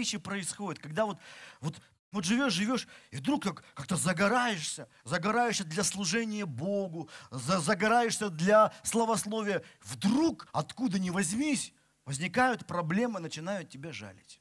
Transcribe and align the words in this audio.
вещи 0.00 0.18
происходят, 0.18 0.82
когда 0.82 1.04
вот, 1.04 1.18
вот, 1.60 1.80
вот 2.10 2.24
живешь, 2.24 2.54
живешь, 2.54 2.88
и 3.10 3.16
вдруг 3.16 3.42
как, 3.42 3.64
как-то 3.74 3.96
загораешься, 3.96 4.88
загораешься 5.04 5.64
для 5.64 5.84
служения 5.84 6.46
Богу, 6.46 7.08
за, 7.30 7.60
загораешься 7.60 8.30
для 8.30 8.72
славословия. 8.82 9.62
Вдруг, 9.82 10.48
откуда 10.52 10.98
ни 10.98 11.10
возьмись, 11.10 11.72
возникают 12.04 12.66
проблемы, 12.66 13.20
начинают 13.20 13.68
тебя 13.68 13.92
жалить. 13.92 14.40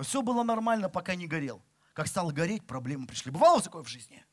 Все 0.00 0.22
было 0.22 0.42
нормально, 0.44 0.88
пока 0.88 1.14
не 1.14 1.26
горел. 1.26 1.64
Как 1.94 2.06
стал 2.06 2.30
гореть, 2.30 2.64
проблемы 2.66 3.06
пришли. 3.06 3.32
Бывало 3.32 3.60
такое 3.60 3.82
в 3.82 3.88
жизни? 3.88 4.24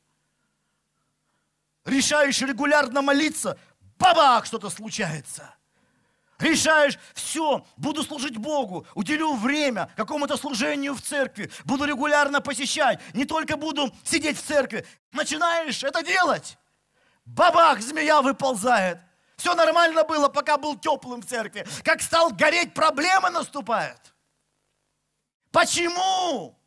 Решаешь 1.84 2.40
регулярно 2.42 3.02
молиться, 3.02 3.58
бабах, 3.98 4.46
что-то 4.46 4.70
случается. 4.70 5.54
Решаешь, 6.38 6.98
все, 7.14 7.66
буду 7.76 8.02
служить 8.02 8.36
Богу, 8.36 8.86
уделю 8.94 9.34
время 9.34 9.90
какому-то 9.96 10.36
служению 10.36 10.94
в 10.94 11.00
церкви, 11.00 11.50
буду 11.64 11.84
регулярно 11.84 12.40
посещать, 12.40 13.00
не 13.14 13.24
только 13.24 13.56
буду 13.56 13.90
сидеть 14.04 14.38
в 14.38 14.42
церкви. 14.42 14.86
Начинаешь 15.12 15.82
это 15.82 16.02
делать. 16.02 16.58
Бабах, 17.24 17.80
змея 17.80 18.20
выползает. 18.20 18.98
Все 19.36 19.54
нормально 19.54 20.04
было, 20.04 20.28
пока 20.28 20.58
был 20.58 20.78
теплым 20.78 21.22
в 21.22 21.26
церкви. 21.26 21.66
Как 21.82 22.02
стал 22.02 22.30
гореть, 22.30 22.74
проблемы 22.74 23.30
наступают. 23.30 24.14
Почему? 25.50 26.58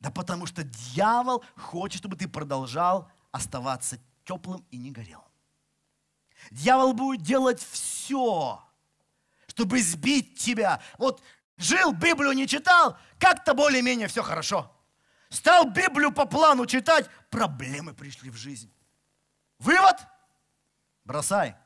Да 0.00 0.10
потому 0.10 0.46
что 0.46 0.64
дьявол 0.64 1.44
хочет, 1.56 1.98
чтобы 1.98 2.16
ты 2.16 2.26
продолжал 2.26 3.08
оставаться 3.30 3.98
теплым 4.24 4.64
и 4.70 4.78
не 4.78 4.90
горел. 4.90 5.24
Дьявол 6.50 6.94
будет 6.94 7.22
делать 7.22 7.62
все, 7.62 8.62
чтобы 9.50 9.82
сбить 9.82 10.38
тебя. 10.38 10.80
Вот 10.96 11.22
жил, 11.56 11.92
Библию 11.92 12.32
не 12.32 12.46
читал, 12.46 12.96
как-то 13.18 13.52
более-менее 13.52 14.06
все 14.06 14.22
хорошо. 14.22 14.72
Стал 15.28 15.64
Библию 15.64 16.12
по 16.12 16.24
плану 16.24 16.66
читать, 16.66 17.10
проблемы 17.30 17.92
пришли 17.92 18.30
в 18.30 18.36
жизнь. 18.36 18.72
Вывод? 19.58 19.96
Бросай. 21.04 21.56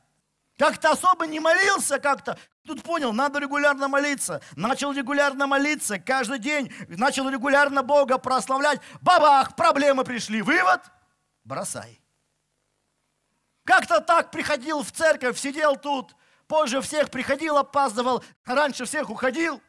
Как-то 0.57 0.91
особо 0.91 1.27
не 1.27 1.39
молился, 1.39 1.99
как-то. 1.99 2.39
Тут 2.65 2.81
понял, 2.81 3.13
надо 3.13 3.39
регулярно 3.39 3.87
молиться. 3.87 4.41
Начал 4.55 4.91
регулярно 4.91 5.45
молиться 5.45 5.99
каждый 5.99 6.39
день. 6.39 6.73
Начал 6.87 7.29
регулярно 7.29 7.83
Бога 7.83 8.17
прославлять. 8.17 8.81
Бабах, 9.01 9.55
проблемы 9.55 10.03
пришли. 10.03 10.41
Вывод? 10.41 10.81
Бросай. 11.43 12.01
Как-то 13.63 13.99
так 13.99 14.31
приходил 14.31 14.81
в 14.81 14.91
церковь, 14.91 15.37
сидел 15.37 15.75
тут. 15.75 16.15
Позже 16.47 16.81
всех 16.81 17.09
приходил, 17.09 17.57
опаздывал. 17.57 18.23
Раньше 18.45 18.85
всех 18.85 19.09
уходил. 19.09 19.61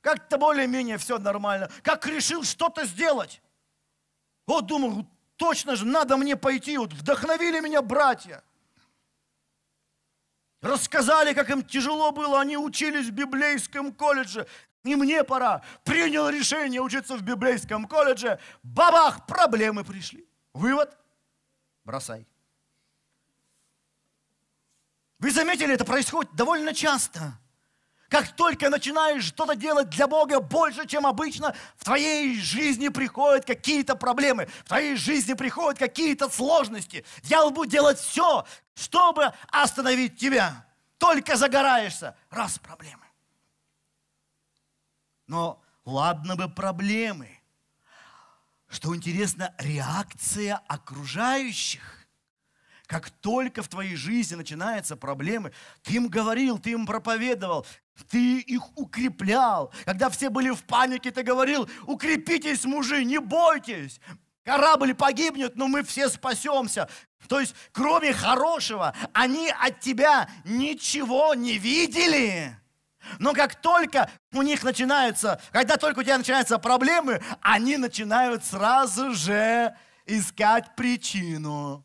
Как-то 0.00 0.38
более-менее 0.38 0.98
все 0.98 1.18
нормально. 1.18 1.70
Как 1.82 2.06
решил 2.06 2.44
что-то 2.44 2.84
сделать. 2.84 3.42
Вот 4.46 4.66
думаю, 4.66 5.06
точно 5.36 5.76
же 5.76 5.86
надо 5.86 6.16
мне 6.16 6.36
пойти. 6.36 6.78
Вот 6.78 6.92
вдохновили 6.92 7.60
меня 7.60 7.82
братья. 7.82 8.42
Рассказали, 10.60 11.34
как 11.34 11.50
им 11.50 11.62
тяжело 11.62 12.10
было, 12.10 12.40
они 12.40 12.56
учились 12.56 13.06
в 13.06 13.12
библейском 13.12 13.92
колледже. 13.92 14.46
И 14.84 14.96
мне 14.96 15.24
пора. 15.24 15.62
Принял 15.84 16.28
решение 16.28 16.80
учиться 16.80 17.16
в 17.16 17.22
библейском 17.22 17.86
колледже. 17.86 18.38
Бабах, 18.62 19.26
проблемы 19.26 19.84
пришли. 19.84 20.26
Вывод? 20.52 20.96
Бросай. 21.84 22.26
Вы 25.18 25.32
заметили, 25.32 25.74
это 25.74 25.84
происходит 25.84 26.34
довольно 26.34 26.72
часто. 26.72 27.38
Как 28.08 28.34
только 28.36 28.70
начинаешь 28.70 29.24
что-то 29.24 29.54
делать 29.54 29.90
для 29.90 30.06
Бога 30.06 30.40
больше, 30.40 30.86
чем 30.86 31.06
обычно, 31.06 31.54
в 31.76 31.84
твоей 31.84 32.40
жизни 32.40 32.88
приходят 32.88 33.44
какие-то 33.44 33.96
проблемы, 33.96 34.46
в 34.64 34.68
твоей 34.68 34.96
жизни 34.96 35.34
приходят 35.34 35.78
какие-то 35.78 36.30
сложности. 36.30 37.04
Дьявол 37.22 37.50
будет 37.50 37.70
делать 37.70 37.98
все, 37.98 38.46
чтобы 38.74 39.34
остановить 39.48 40.16
тебя. 40.16 40.66
Только 40.96 41.36
загораешься, 41.36 42.16
раз 42.30 42.58
проблемы. 42.58 43.04
Но 45.26 45.62
ладно 45.84 46.34
бы 46.34 46.48
проблемы. 46.48 47.38
Что 48.68 48.96
интересно, 48.96 49.54
реакция 49.58 50.62
окружающих 50.66 51.97
как 52.88 53.10
только 53.10 53.62
в 53.62 53.68
твоей 53.68 53.96
жизни 53.96 54.34
начинаются 54.34 54.96
проблемы, 54.96 55.52
ты 55.82 55.94
им 55.94 56.08
говорил, 56.08 56.58
ты 56.58 56.70
им 56.70 56.86
проповедовал, 56.86 57.66
ты 58.10 58.40
их 58.40 58.62
укреплял. 58.76 59.72
Когда 59.84 60.08
все 60.08 60.30
были 60.30 60.50
в 60.50 60.64
панике, 60.64 61.10
ты 61.10 61.22
говорил, 61.22 61.68
укрепитесь, 61.86 62.64
мужи, 62.64 63.04
не 63.04 63.18
бойтесь. 63.18 64.00
Корабль 64.42 64.94
погибнет, 64.94 65.54
но 65.54 65.68
мы 65.68 65.82
все 65.82 66.08
спасемся. 66.08 66.88
То 67.28 67.40
есть, 67.40 67.54
кроме 67.72 68.14
хорошего, 68.14 68.94
они 69.12 69.50
от 69.50 69.80
тебя 69.80 70.30
ничего 70.44 71.34
не 71.34 71.58
видели. 71.58 72.58
Но 73.18 73.34
как 73.34 73.60
только 73.60 74.10
у 74.32 74.40
них 74.40 74.62
начинаются, 74.64 75.42
когда 75.52 75.76
только 75.76 75.98
у 75.98 76.02
тебя 76.02 76.16
начинаются 76.16 76.58
проблемы, 76.58 77.22
они 77.42 77.76
начинают 77.76 78.46
сразу 78.46 79.12
же 79.12 79.76
искать 80.06 80.74
причину. 80.74 81.84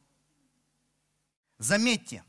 Заметьте, 1.64 2.26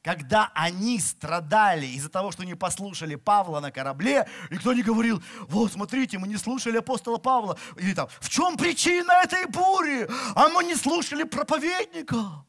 когда 0.00 0.52
они 0.54 1.00
страдали 1.00 1.86
из-за 1.86 2.08
того, 2.08 2.30
что 2.30 2.44
не 2.44 2.54
послушали 2.54 3.16
Павла 3.16 3.58
на 3.58 3.72
корабле, 3.72 4.28
никто 4.48 4.72
не 4.72 4.82
говорил, 4.82 5.20
вот, 5.48 5.72
смотрите, 5.72 6.18
мы 6.18 6.28
не 6.28 6.36
слушали 6.36 6.78
апостола 6.78 7.18
Павла. 7.18 7.58
Или 7.76 7.94
там, 7.94 8.08
в 8.20 8.28
чем 8.28 8.56
причина 8.56 9.12
этой 9.24 9.46
бури? 9.46 10.08
А 10.36 10.50
мы 10.50 10.62
не 10.62 10.76
слушали 10.76 11.24
проповедника. 11.24 12.44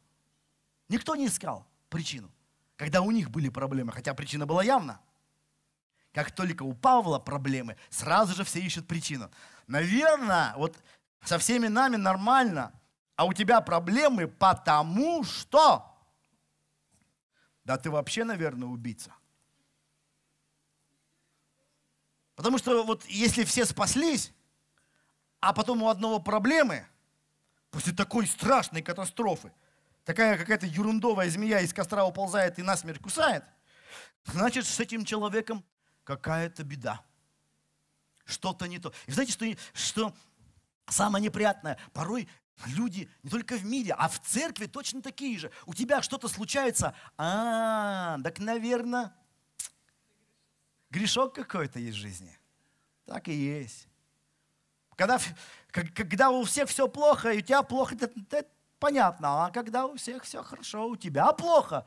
Никто 0.90 1.16
не 1.16 1.26
искал 1.26 1.66
причину, 1.90 2.30
когда 2.76 3.02
у 3.02 3.10
них 3.10 3.32
были 3.32 3.50
проблемы, 3.50 3.92
хотя 3.92 4.14
причина 4.14 4.46
была 4.46 4.64
явна. 4.64 5.00
Как 6.14 6.32
только 6.32 6.62
у 6.62 6.74
Павла 6.74 7.18
проблемы, 7.18 7.78
сразу 7.90 8.36
же 8.36 8.44
все 8.44 8.60
ищут 8.60 8.88
причину. 8.88 9.32
Наверное, 9.66 10.54
вот 10.56 10.78
со 11.24 11.40
всеми 11.40 11.68
нами 11.68 11.96
нормально, 11.96 12.74
а 13.16 13.26
у 13.26 13.34
тебя 13.34 13.60
проблемы 13.62 14.28
потому 14.28 15.24
что 15.24 15.95
да 17.66 17.78
ты 17.78 17.90
вообще, 17.90 18.24
наверное, 18.24 18.68
убийца. 18.70 19.14
Потому 22.36 22.58
что 22.58 22.84
вот 22.84 23.06
если 23.06 23.44
все 23.44 23.66
спаслись, 23.66 24.32
а 25.40 25.52
потом 25.54 25.84
у 25.84 25.90
одного 25.90 26.20
проблемы, 26.20 26.86
после 27.72 27.94
такой 27.94 28.28
страшной 28.28 28.82
катастрофы, 28.82 29.52
такая 30.04 30.38
какая-то 30.38 30.66
ерундовая 30.66 31.30
змея 31.30 31.62
из 31.62 31.74
костра 31.74 32.06
уползает 32.06 32.60
и 32.60 32.62
насмерть 32.62 33.02
кусает, 33.02 33.44
значит, 34.26 34.66
с 34.66 34.80
этим 34.80 35.04
человеком 35.04 35.64
какая-то 36.04 36.64
беда. 36.64 37.04
Что-то 38.26 38.68
не 38.68 38.80
то. 38.80 38.94
И 39.08 39.12
знаете, 39.12 39.32
что, 39.32 39.46
что 39.74 40.16
самое 40.88 41.24
неприятное? 41.24 41.78
Порой 41.94 42.28
Люди 42.68 43.10
не 43.22 43.30
только 43.30 43.58
в 43.58 43.66
мире, 43.66 43.94
а 43.98 44.08
в 44.08 44.20
церкви 44.22 44.66
точно 44.66 45.02
такие 45.02 45.38
же. 45.38 45.52
У 45.66 45.74
тебя 45.74 46.02
что-то 46.02 46.28
случается, 46.28 46.96
а, 47.18 48.18
так, 48.24 48.40
наверное, 48.40 49.14
грешок 50.90 51.36
какой-то 51.36 51.80
есть 51.80 51.98
в 51.98 52.00
жизни. 52.00 52.38
Так 53.06 53.28
и 53.28 53.34
есть. 53.34 53.88
Когда, 54.96 55.20
когда 55.70 56.32
у 56.32 56.44
всех 56.46 56.70
все 56.70 56.88
плохо, 56.88 57.32
и 57.32 57.40
у 57.40 57.42
тебя 57.42 57.62
плохо, 57.62 57.96
это, 57.96 58.06
это 58.32 58.48
понятно. 58.80 59.46
А 59.46 59.52
когда 59.52 59.86
у 59.86 59.98
всех 59.98 60.24
все 60.24 60.42
хорошо, 60.42 60.88
у 60.88 60.96
тебя 60.96 61.32
плохо, 61.34 61.86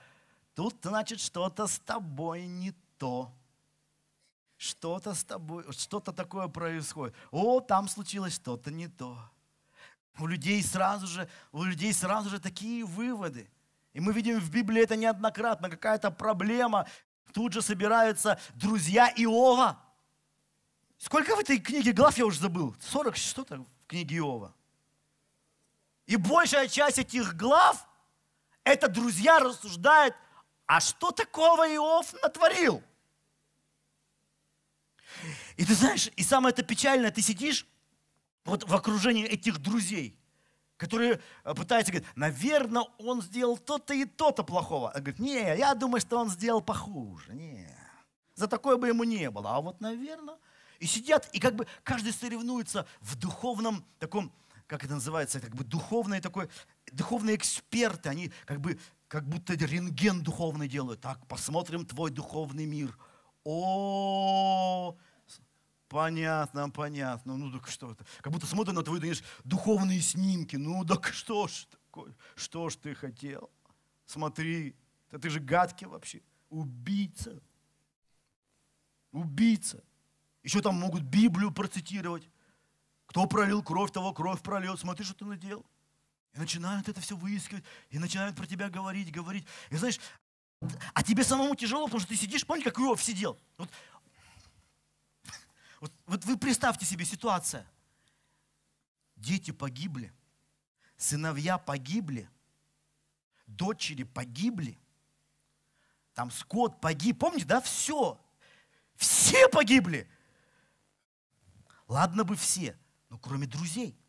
тут, 0.55 0.77
значит, 0.83 1.21
что-то 1.21 1.67
с 1.67 1.79
тобой 1.79 2.47
не 2.47 2.73
то. 2.99 3.33
Что-то 4.59 5.15
с 5.15 5.25
тобой, 5.25 5.65
что-то 5.73 6.13
такое 6.13 6.49
происходит. 6.49 7.17
О, 7.31 7.61
там 7.61 7.89
случилось 7.89 8.35
что-то 8.35 8.71
не 8.71 8.89
то 8.89 9.19
у 10.19 10.27
людей 10.27 10.63
сразу 10.63 11.07
же, 11.07 11.29
у 11.53 11.63
людей 11.65 11.93
сразу 11.93 12.29
же 12.29 12.41
такие 12.41 12.85
выводы. 12.85 13.51
И 13.93 14.01
мы 14.01 14.13
видим 14.13 14.39
в 14.41 14.51
Библии 14.51 14.83
это 14.83 14.97
неоднократно, 14.97 15.71
какая-то 15.71 16.11
проблема. 16.11 16.87
Тут 17.33 17.53
же 17.53 17.63
собираются 17.63 18.39
друзья 18.55 19.13
Иова. 19.17 19.79
Сколько 20.99 21.37
в 21.37 21.41
этой 21.41 21.59
книге 21.59 21.93
глав 21.93 22.17
я 22.19 22.27
уже 22.27 22.41
забыл? 22.41 22.75
40 22.81 23.17
что-то 23.17 23.59
в 23.59 23.87
книге 23.87 24.17
Иова. 24.17 24.55
И 26.07 26.17
большая 26.17 26.69
часть 26.69 26.99
этих 26.99 27.37
глав, 27.37 27.87
это 28.65 28.89
друзья 28.89 29.39
рассуждают, 29.39 30.15
а 30.67 30.81
что 30.81 31.11
такого 31.11 31.69
Иов 31.75 32.13
натворил? 32.23 32.83
И 35.57 35.65
ты 35.65 35.75
знаешь, 35.75 36.11
и 36.17 36.23
самое 36.23 36.53
это 36.53 36.63
печальное, 36.63 37.11
ты 37.11 37.21
сидишь 37.21 37.67
вот 38.49 38.69
в 38.69 38.75
окружении 38.75 39.25
этих 39.25 39.59
друзей, 39.59 40.19
которые 40.77 41.21
э, 41.45 41.55
пытаются 41.55 41.93
говорить, 41.93 42.09
наверное, 42.17 42.85
он 42.99 43.23
сделал 43.23 43.59
то-то 43.59 43.95
и 43.95 44.05
то-то 44.05 44.43
плохого. 44.43 44.91
А 44.91 45.01
говорит, 45.01 45.19
не, 45.19 45.57
я 45.57 45.75
думаю, 45.75 46.01
что 46.01 46.19
он 46.19 46.31
сделал 46.31 46.61
похуже. 46.61 47.35
Не. 47.35 47.69
за 48.35 48.47
такое 48.49 48.77
бы 48.77 48.89
ему 48.89 49.05
не 49.05 49.31
было. 49.31 49.57
А 49.57 49.61
вот, 49.61 49.81
наверное, 49.81 50.37
и 50.79 50.87
сидят, 50.87 51.29
и 51.33 51.41
как 51.41 51.57
бы 51.57 51.67
каждый 51.83 52.13
соревнуется 52.13 52.87
в 53.01 53.17
духовном 53.17 53.85
таком, 53.99 54.33
как 54.67 54.85
это 54.85 54.95
называется, 54.95 55.41
как 55.41 55.55
бы 55.55 55.65
духовный 55.65 56.21
такой, 56.21 56.49
духовные 56.93 57.37
эксперты, 57.37 58.09
они 58.09 58.33
как 58.45 58.61
бы 58.61 58.79
как 59.09 59.27
будто 59.27 59.55
рентген 59.55 60.23
духовный 60.23 60.69
делают. 60.69 61.01
Так, 61.01 61.27
посмотрим 61.27 61.85
твой 61.85 62.11
духовный 62.11 62.67
мир. 62.67 62.97
О, 63.45 64.97
понятно, 65.89 66.71
понятно. 66.71 67.37
Ну 67.37 67.51
так 67.53 67.69
что 67.69 67.93
это? 67.93 68.05
Как 68.21 68.33
будто 68.33 68.47
смотрят 68.47 68.75
на 68.75 68.83
твои, 68.83 69.01
думаешь, 69.01 69.23
духовные 69.45 70.01
снимки. 70.01 70.57
Ну 70.57 70.85
так 70.85 71.09
что 71.13 71.49
ж 71.49 71.67
такое? 71.71 72.15
Что 72.35 72.69
ж 72.69 72.77
ты 72.77 72.95
хотел? 72.95 73.51
Смотри, 74.07 74.75
да 75.11 75.19
ты 75.19 75.31
же 75.31 75.41
гадкий 75.41 75.87
вообще. 75.87 76.23
Убийца. 76.51 77.43
Убийца. 79.13 79.83
Еще 80.43 80.61
там 80.61 80.77
могут 80.77 81.03
Библию 81.03 81.53
процитировать. 81.53 82.29
Кто 83.07 83.27
пролил 83.27 83.63
кровь, 83.63 83.91
того 83.91 84.13
кровь 84.13 84.43
прольет. 84.43 84.79
Смотри, 84.79 85.05
что 85.05 85.15
ты 85.15 85.25
наделал. 85.25 85.67
И 86.35 86.39
начинают 86.39 86.89
это 86.89 87.01
все 87.01 87.17
выискивать, 87.17 87.65
и 87.91 87.99
начинают 87.99 88.37
про 88.37 88.47
тебя 88.47 88.69
говорить, 88.69 89.11
говорить. 89.11 89.47
И 89.71 89.77
знаешь, 89.77 89.99
а 90.93 91.03
тебе 91.03 91.25
самому 91.25 91.55
тяжело, 91.55 91.85
потому 91.85 92.01
что 92.01 92.09
ты 92.11 92.17
сидишь, 92.17 92.47
помните, 92.47 92.71
как 92.71 92.81
Иов 92.81 93.03
сидел? 93.03 93.39
Вот, 93.57 93.71
вот, 96.09 96.25
вы 96.25 96.37
представьте 96.37 96.85
себе 96.85 97.05
ситуацию. 97.05 97.65
Дети 99.15 99.53
погибли, 99.53 100.13
сыновья 100.97 101.57
погибли, 101.59 102.29
дочери 103.47 104.03
погибли, 104.03 104.77
там 106.15 106.33
скот 106.33 106.81
погиб, 106.81 107.21
помните, 107.21 107.45
да, 107.45 107.61
все. 107.61 108.21
Все 108.97 109.49
погибли. 109.49 110.11
Ладно 111.87 112.25
бы 112.25 112.35
все, 112.35 112.77
но 113.09 113.19
кроме 113.19 113.47
друзей– 113.47 113.97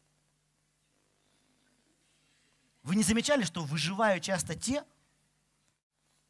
вы 2.90 2.96
не 2.96 3.04
замечали, 3.04 3.44
что 3.44 3.64
выживают 3.64 4.24
часто 4.24 4.56
те, 4.56 4.84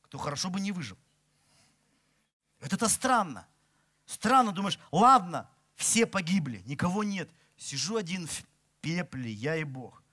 кто 0.01 0.17
хорошо 0.17 0.49
бы 0.49 0.59
не 0.59 0.73
выжил? 0.73 0.97
Это 2.59 2.89
странно. 2.89 3.47
Странно, 4.05 4.51
думаешь, 4.51 4.77
ладно, 4.91 5.49
все 5.79 6.05
погибли, 6.05 6.61
никого 6.65 7.05
нет. 7.05 7.29
Сижу 7.55 7.95
один 7.95 8.27
в 8.27 8.43
пепле, 8.81 9.31
я 9.31 9.55
и 9.55 9.63
Бог. 9.63 10.03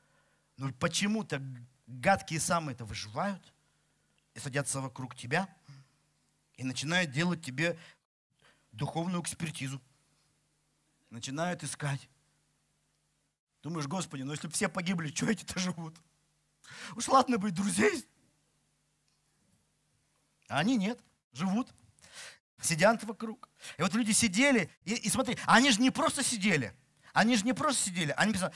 Но 0.57 0.73
почему-то 0.75 1.43
гадкие 1.89 2.39
самые-то 2.39 2.85
выживают 2.85 3.53
и 4.35 4.39
садятся 4.39 4.81
вокруг 4.81 5.17
тебя 5.17 5.53
и 6.57 6.63
начинают 6.63 7.11
делать 7.11 7.45
тебе 7.45 7.77
духовную 8.71 9.21
экспертизу. 9.21 9.83
Начинают 11.11 11.65
искать. 11.65 12.09
Думаешь, 13.65 13.89
Господи, 13.89 14.23
ну 14.23 14.31
если 14.31 14.47
бы 14.47 14.53
все 14.53 14.69
погибли, 14.69 15.09
что 15.09 15.29
эти-то 15.29 15.59
живут? 15.59 16.01
Уж 16.95 17.09
ладно 17.09 17.39
быть 17.39 17.55
друзей. 17.55 18.07
А 20.47 20.61
они 20.61 20.77
нет, 20.77 21.01
живут, 21.33 21.75
сидят 22.61 23.03
вокруг. 23.05 23.49
И 23.79 23.82
вот 23.82 23.94
люди 23.94 24.12
сидели, 24.12 24.70
и, 24.85 24.94
и 24.94 25.08
смотри, 25.08 25.37
они 25.47 25.70
же 25.70 25.81
не 25.81 25.91
просто 25.91 26.23
сидели, 26.23 26.75
они 27.12 27.37
же 27.37 27.44
не 27.44 27.53
просто 27.53 27.85
сидели, 27.85 28.12
они 28.17 28.32
писали, 28.32 28.53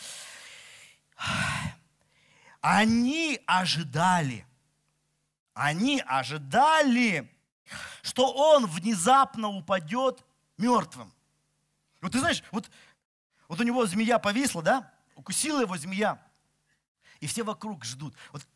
они 2.60 3.40
ожидали, 3.46 4.46
они 5.54 6.02
ожидали, 6.06 7.30
что 8.02 8.32
он 8.32 8.66
внезапно 8.66 9.48
упадет 9.48 10.24
мертвым. 10.56 11.12
Вот 12.00 12.12
ты 12.12 12.20
знаешь, 12.20 12.42
вот, 12.50 12.70
вот 13.48 13.60
у 13.60 13.62
него 13.62 13.86
змея 13.86 14.18
повисла, 14.18 14.62
да? 14.62 14.94
Укусила 15.14 15.60
его 15.60 15.76
змея. 15.76 16.20
И 17.20 17.26
все 17.26 17.42
вокруг 17.42 17.84
ждут. 17.84 18.14
Вот 18.32 18.46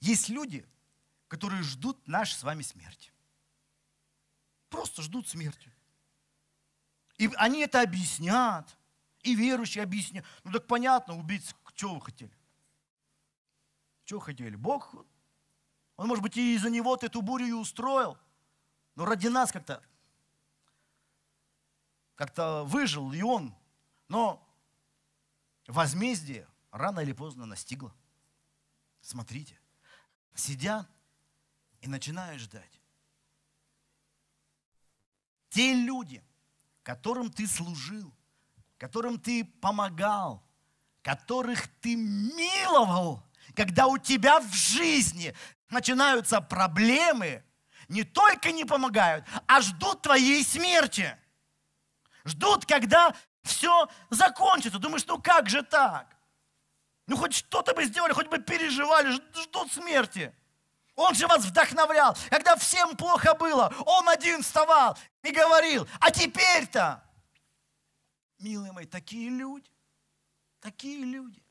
есть 0.00 0.28
люди, 0.28 0.66
которые 1.28 1.62
ждут 1.62 2.06
нашей 2.08 2.34
с 2.34 2.42
вами 2.42 2.62
смерти. 2.62 3.12
Просто 4.68 5.02
ждут 5.02 5.28
смерти. 5.28 5.72
И 7.18 7.30
они 7.36 7.60
это 7.60 7.80
объяснят. 7.80 8.76
И 9.22 9.34
верующие 9.34 9.82
объяснят. 9.82 10.24
Ну 10.44 10.52
так 10.52 10.66
понятно, 10.66 11.18
убийцы, 11.18 11.54
что 11.74 11.94
вы 11.94 12.00
хотели? 12.00 12.32
Что 14.04 14.20
хотели? 14.20 14.54
Бог, 14.54 14.94
он, 15.96 16.08
может 16.08 16.22
быть, 16.22 16.36
и 16.36 16.54
из-за 16.54 16.70
него 16.70 16.96
эту 17.00 17.22
бурю 17.22 17.46
и 17.46 17.52
устроил. 17.52 18.18
Но 18.94 19.04
ради 19.04 19.26
нас 19.26 19.50
как-то 19.50 19.82
как-то 22.16 22.64
выжил 22.64 23.12
и 23.12 23.22
он. 23.22 23.54
Но 24.08 24.42
возмездие 25.66 26.48
рано 26.70 27.00
или 27.00 27.12
поздно 27.12 27.46
настигла. 27.46 27.94
Смотрите, 29.00 29.58
сидят 30.34 30.88
и 31.80 31.88
начинают 31.88 32.40
ждать. 32.40 32.80
Те 35.56 35.72
люди, 35.72 36.22
которым 36.82 37.30
ты 37.30 37.46
служил, 37.46 38.12
которым 38.76 39.18
ты 39.18 39.42
помогал, 39.42 40.46
которых 41.00 41.66
ты 41.80 41.96
миловал, 41.96 43.22
когда 43.54 43.86
у 43.86 43.96
тебя 43.96 44.38
в 44.40 44.52
жизни 44.52 45.34
начинаются 45.70 46.42
проблемы, 46.42 47.42
не 47.88 48.04
только 48.04 48.52
не 48.52 48.66
помогают, 48.66 49.24
а 49.46 49.62
ждут 49.62 50.02
твоей 50.02 50.44
смерти. 50.44 51.16
Ждут, 52.26 52.66
когда 52.66 53.16
все 53.42 53.88
закончится. 54.10 54.78
Думаешь, 54.78 55.06
ну 55.06 55.18
как 55.22 55.48
же 55.48 55.62
так? 55.62 56.18
Ну 57.06 57.16
хоть 57.16 57.32
что-то 57.32 57.72
бы 57.72 57.82
сделали, 57.86 58.12
хоть 58.12 58.28
бы 58.28 58.36
переживали, 58.40 59.10
ждут 59.10 59.72
смерти. 59.72 60.34
Он 60.96 61.14
же 61.14 61.26
вас 61.26 61.44
вдохновлял. 61.44 62.16
Когда 62.30 62.56
всем 62.56 62.96
плохо 62.96 63.34
было, 63.34 63.72
он 63.84 64.08
один 64.08 64.42
вставал 64.42 64.98
и 65.22 65.30
говорил, 65.30 65.86
а 66.00 66.10
теперь-то, 66.10 67.04
милые 68.38 68.72
мои, 68.72 68.86
такие 68.86 69.28
люди, 69.28 69.70
такие 70.60 71.04
люди. 71.04 71.42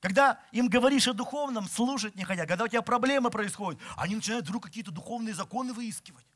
Когда 0.00 0.38
им 0.52 0.68
говоришь 0.68 1.08
о 1.08 1.14
духовном, 1.14 1.66
слушать 1.66 2.14
не 2.14 2.24
хотят. 2.24 2.46
Когда 2.46 2.64
у 2.64 2.68
тебя 2.68 2.82
проблемы 2.82 3.30
происходят, 3.30 3.80
они 3.96 4.16
начинают 4.16 4.44
вдруг 4.44 4.64
какие-то 4.64 4.90
духовные 4.90 5.34
законы 5.34 5.72
выискивать. 5.72 6.26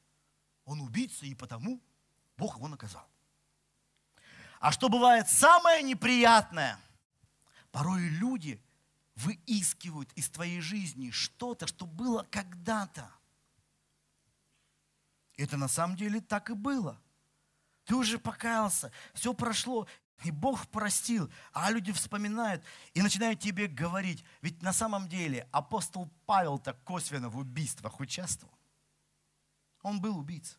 Он 0.65 0.81
убийца, 0.81 1.27
и 1.27 1.35
потому 1.35 1.83
Бог 2.39 2.57
его 2.57 2.69
наказал. 2.69 3.07
А 4.61 4.73
что 4.73 4.89
бывает 4.89 5.29
самое 5.29 5.83
неприятное? 5.83 6.79
Порой 7.71 8.09
люди 8.09 8.63
выискивают 9.19 10.13
из 10.13 10.29
твоей 10.29 10.61
жизни 10.61 11.11
что-то, 11.11 11.67
что 11.67 11.87
было 11.87 12.27
когда-то. 12.31 13.11
Это 15.37 15.57
на 15.57 15.69
самом 15.69 15.97
деле 15.97 16.21
так 16.21 16.51
и 16.51 16.55
было. 16.55 17.01
Ты 17.85 17.97
уже 17.97 18.19
покаялся, 18.19 18.93
все 19.15 19.33
прошло, 19.35 19.89
и 20.25 20.31
Бог 20.31 20.69
простил, 20.69 21.31
а 21.53 21.71
люди 21.71 21.93
вспоминают 21.93 22.63
и 22.93 23.03
начинают 23.03 23.41
тебе 23.41 23.67
говорить. 23.67 24.25
Ведь 24.43 24.63
на 24.63 24.73
самом 24.73 25.09
деле 25.09 25.49
апостол 25.53 26.11
Павел 26.27 26.59
так 26.59 26.83
косвенно 26.85 27.29
в 27.29 27.39
убийствах 27.39 28.01
участвовал. 28.01 28.57
Он 29.83 30.01
был 30.01 30.19
убийцей. 30.19 30.59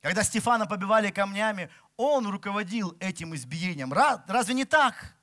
Когда 0.00 0.22
Стефана 0.22 0.66
побивали 0.66 1.10
камнями, 1.10 1.70
он 1.96 2.26
руководил 2.26 2.96
этим 3.00 3.34
избиением. 3.34 3.92
Разве 3.92 4.54
не 4.54 4.64
так? 4.64 5.13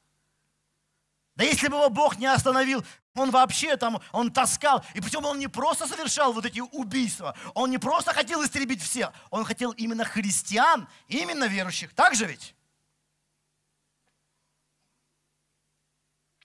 Да 1.42 1.46
если 1.48 1.70
бы 1.70 1.78
его 1.78 1.90
Бог 1.90 2.20
не 2.20 2.28
остановил, 2.28 2.86
он 3.16 3.32
вообще 3.32 3.76
там, 3.76 4.00
он 4.12 4.32
таскал. 4.32 4.86
И 4.94 5.02
причем 5.02 5.26
он 5.26 5.40
не 5.40 5.48
просто 5.48 5.88
совершал 5.88 6.34
вот 6.34 6.46
эти 6.46 6.60
убийства, 6.60 7.36
он 7.56 7.72
не 7.72 7.80
просто 7.80 8.14
хотел 8.14 8.44
истребить 8.44 8.80
всех, 8.80 9.12
он 9.32 9.44
хотел 9.44 9.72
именно 9.72 10.06
христиан, 10.06 10.88
именно 11.08 11.46
верующих. 11.46 11.96
Так 11.96 12.14
же 12.14 12.28
ведь? 12.28 12.54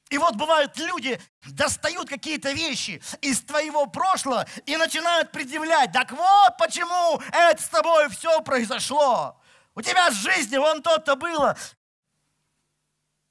И 0.08 0.16
вот 0.16 0.36
бывают 0.36 0.74
люди, 0.78 1.20
достают 1.44 2.08
какие-то 2.08 2.52
вещи 2.52 3.02
из 3.20 3.42
твоего 3.42 3.84
прошлого 3.84 4.46
и 4.64 4.78
начинают 4.78 5.30
предъявлять. 5.30 5.92
Так 5.92 6.10
вот 6.10 6.56
почему 6.56 7.20
это 7.32 7.62
с 7.62 7.68
тобой 7.68 8.08
все 8.08 8.40
произошло. 8.40 9.38
У 9.74 9.82
тебя 9.82 10.08
в 10.08 10.14
жизни 10.14 10.56
вон 10.56 10.80
то-то 10.80 11.16
было. 11.16 11.54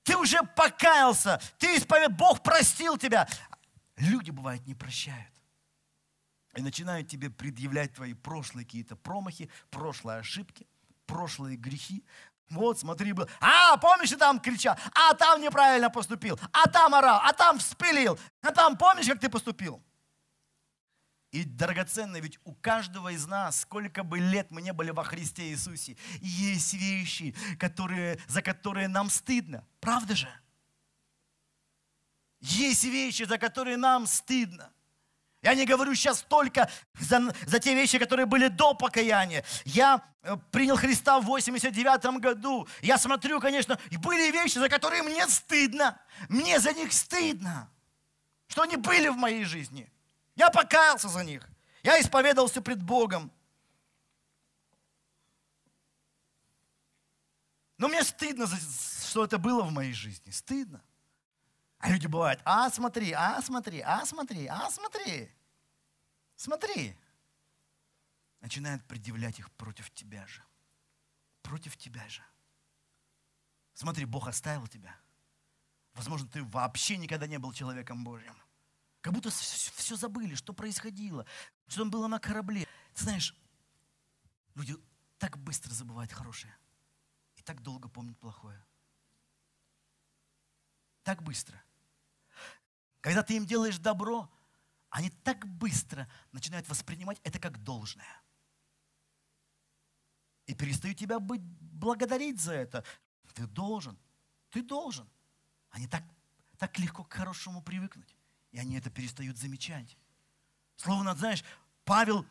Ты 0.05 0.15
уже 0.15 0.43
покаялся, 0.55 1.41
ты 1.57 1.77
исповед, 1.77 2.15
Бог 2.15 2.43
простил 2.43 2.95
тебя. 2.95 3.27
Люди, 3.97 4.29
бывают, 4.29 4.65
не 4.67 4.75
прощают. 4.75 5.33
И 6.55 6.61
начинают 6.61 7.09
тебе 7.09 7.31
предъявлять 7.31 7.95
твои 7.95 8.13
прошлые 8.13 8.65
какие-то 8.65 8.95
промахи, 8.95 9.49
прошлые 9.71 10.19
ошибки, 10.19 10.67
прошлые 11.07 11.57
грехи. 11.57 12.05
Вот, 12.51 12.79
смотри, 12.79 13.13
был. 13.13 13.27
А, 13.41 13.77
помнишь, 13.77 14.09
ты 14.11 14.17
там 14.17 14.39
кричал? 14.39 14.77
А 14.93 15.15
там 15.15 15.41
неправильно 15.41 15.89
поступил. 15.89 16.39
А 16.51 16.69
там 16.69 16.93
орал. 16.93 17.19
А 17.23 17.33
там 17.33 17.57
вспылил. 17.57 18.19
А 18.43 18.51
там 18.51 18.77
помнишь, 18.77 19.07
как 19.07 19.19
ты 19.19 19.27
поступил? 19.27 19.83
И 21.35 21.43
драгоценно, 21.43 22.15
ведь 22.21 22.39
у 22.45 22.53
каждого 22.53 23.09
из 23.09 23.27
нас, 23.27 23.59
сколько 23.59 24.05
бы 24.05 24.19
лет 24.19 24.51
мы 24.51 24.61
не 24.61 24.71
были 24.71 24.91
во 24.91 25.03
Христе 25.03 25.49
Иисусе, 25.49 25.97
есть 26.21 26.73
вещи, 26.73 27.35
которые, 27.59 28.19
за 28.29 28.41
которые 28.41 28.87
нам 28.87 29.09
стыдно. 29.09 29.67
Правда 29.81 30.15
же? 30.15 30.29
Есть 32.39 32.85
вещи, 32.85 33.23
за 33.23 33.37
которые 33.37 33.75
нам 33.75 34.07
стыдно. 34.07 34.71
Я 35.41 35.55
не 35.55 35.65
говорю 35.65 35.93
сейчас 35.93 36.21
только 36.21 36.71
за, 37.01 37.35
за 37.45 37.59
те 37.59 37.75
вещи, 37.75 37.99
которые 37.99 38.27
были 38.27 38.47
до 38.47 38.73
покаяния. 38.73 39.43
Я 39.65 40.05
э, 40.21 40.37
принял 40.51 40.77
Христа 40.77 41.19
в 41.19 41.25
89 41.25 42.21
году. 42.21 42.65
Я 42.81 42.97
смотрю, 42.97 43.41
конечно, 43.41 43.77
были 43.91 44.31
вещи, 44.31 44.57
за 44.57 44.69
которые 44.69 45.03
мне 45.03 45.27
стыдно. 45.27 45.99
Мне 46.29 46.61
за 46.61 46.71
них 46.71 46.93
стыдно, 46.93 47.69
что 48.47 48.61
они 48.61 48.77
были 48.77 49.09
в 49.09 49.17
моей 49.17 49.43
жизни. 49.43 49.91
Я 50.35 50.49
покаялся 50.49 51.09
за 51.09 51.23
них. 51.23 51.47
Я 51.83 51.99
исповедовался 51.99 52.61
пред 52.61 52.81
Богом. 52.81 53.31
Но 57.77 57.87
мне 57.87 58.03
стыдно, 58.03 58.47
что 58.47 59.25
это 59.25 59.37
было 59.37 59.63
в 59.63 59.71
моей 59.71 59.93
жизни. 59.93 60.31
Стыдно. 60.31 60.81
А 61.79 61.89
люди 61.89 62.07
бывают, 62.07 62.41
а 62.45 62.69
смотри, 62.69 63.11
а 63.11 63.41
смотри, 63.41 63.81
а 63.81 64.05
смотри, 64.05 64.47
а 64.47 64.69
смотри. 64.71 65.29
Смотри. 66.35 66.97
Начинают 68.39 68.83
предъявлять 68.85 69.39
их 69.39 69.51
против 69.51 69.91
тебя 69.91 70.25
же. 70.27 70.43
Против 71.41 71.77
тебя 71.77 72.07
же. 72.09 72.23
Смотри, 73.73 74.05
Бог 74.05 74.27
оставил 74.27 74.67
тебя. 74.67 74.95
Возможно, 75.93 76.27
ты 76.27 76.43
вообще 76.43 76.97
никогда 76.97 77.27
не 77.27 77.37
был 77.37 77.53
человеком 77.53 78.03
Божьим. 78.03 78.35
Как 79.05 79.13
будто 79.13 79.29
все 79.29 79.95
забыли, 79.95 80.33
что 80.33 80.51
происходило, 80.51 81.27
что 81.67 81.81
там 81.81 81.91
было 81.91 82.07
на 82.07 82.17
корабле. 82.17 82.67
Ты 82.95 83.03
знаешь, 83.03 83.37
люди 84.55 84.75
так 85.19 85.37
быстро 85.37 85.71
забывают 85.75 86.11
хорошее 86.11 86.57
и 87.35 87.43
так 87.43 87.61
долго 87.61 87.87
помнят 87.87 88.17
плохое. 88.17 88.65
Так 91.03 91.21
быстро. 91.21 91.63
Когда 92.99 93.21
ты 93.21 93.35
им 93.35 93.45
делаешь 93.45 93.77
добро, 93.77 94.27
они 94.89 95.11
так 95.11 95.45
быстро 95.45 96.09
начинают 96.31 96.67
воспринимать 96.67 97.21
это 97.23 97.37
как 97.37 97.63
должное. 97.63 98.23
И 100.47 100.55
перестают 100.55 100.97
тебя 100.97 101.19
быть, 101.19 101.43
благодарить 101.43 102.41
за 102.41 102.53
это. 102.53 102.83
Ты 103.35 103.45
должен, 103.45 103.99
ты 104.49 104.63
должен. 104.63 105.07
Они 105.69 105.87
так, 105.87 106.03
так 106.57 106.79
легко 106.79 107.03
к 107.03 107.13
хорошему 107.13 107.61
привыкнуть. 107.61 108.14
И 108.55 108.57
они 108.57 108.77
это 108.77 108.89
перестают 108.89 109.37
замечать. 109.37 109.97
Словно, 110.77 111.13
знаешь, 111.13 111.43
Павел 111.83 112.25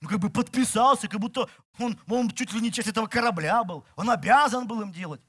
ну, 0.00 0.08
как 0.08 0.18
бы 0.18 0.28
подписался, 0.28 1.06
как 1.06 1.20
будто 1.20 1.48
он, 1.78 1.96
он 2.08 2.28
чуть 2.32 2.52
ли 2.52 2.60
не 2.60 2.72
часть 2.72 2.88
этого 2.88 3.06
корабля 3.06 3.62
был. 3.62 3.86
Он 3.94 4.10
обязан 4.10 4.66
был 4.66 4.82
им 4.82 4.90
делать. 4.90 5.20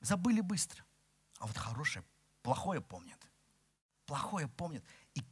Забыли 0.00 0.40
быстро. 0.40 0.82
А 1.38 1.46
вот 1.46 1.58
хорошее, 1.58 2.06
плохое 2.40 2.80
помнят. 2.80 3.18
Плохое 4.06 4.48
помнят. 4.48 4.82
И 5.12 5.22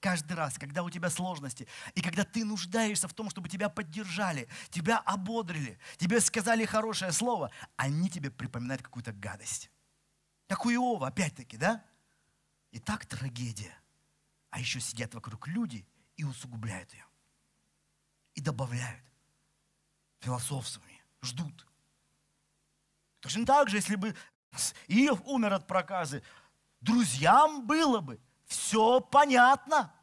каждый 0.00 0.32
раз, 0.32 0.56
когда 0.56 0.82
у 0.82 0.88
тебя 0.88 1.10
сложности, 1.10 1.68
и 1.94 2.00
когда 2.00 2.24
ты 2.24 2.42
нуждаешься 2.42 3.06
в 3.06 3.12
том, 3.12 3.28
чтобы 3.28 3.50
тебя 3.50 3.68
поддержали, 3.68 4.48
тебя 4.70 4.96
ободрили, 5.00 5.78
тебе 5.98 6.22
сказали 6.22 6.64
хорошее 6.64 7.12
слово, 7.12 7.50
они 7.76 8.08
тебе 8.08 8.30
припоминают 8.30 8.80
какую-то 8.80 9.12
гадость. 9.12 9.70
Как 10.48 10.64
у 10.64 10.70
Иова, 10.70 11.08
опять-таки, 11.08 11.58
да? 11.58 11.84
И 12.74 12.80
так 12.80 13.06
трагедия. 13.06 13.72
А 14.50 14.58
еще 14.58 14.80
сидят 14.80 15.14
вокруг 15.14 15.46
люди 15.46 15.86
и 16.16 16.24
усугубляют 16.24 16.92
ее. 16.92 17.06
И 18.34 18.40
добавляют. 18.40 19.04
Философствами. 20.18 21.00
Ждут. 21.22 21.68
Точно 23.20 23.46
так 23.46 23.68
же, 23.68 23.76
если 23.76 23.94
бы 23.94 24.16
Иов 24.88 25.22
умер 25.24 25.52
от 25.52 25.68
проказы, 25.68 26.24
друзьям 26.80 27.64
было 27.64 28.00
бы 28.00 28.20
все 28.46 29.00
понятно. 29.00 29.94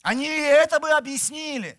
Они 0.00 0.26
это 0.26 0.80
бы 0.80 0.92
объяснили. 0.92 1.78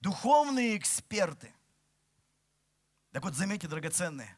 Духовные 0.00 0.78
эксперты– 0.78 1.53
так 3.14 3.22
вот, 3.22 3.36
заметьте, 3.36 3.68
драгоценные, 3.68 4.36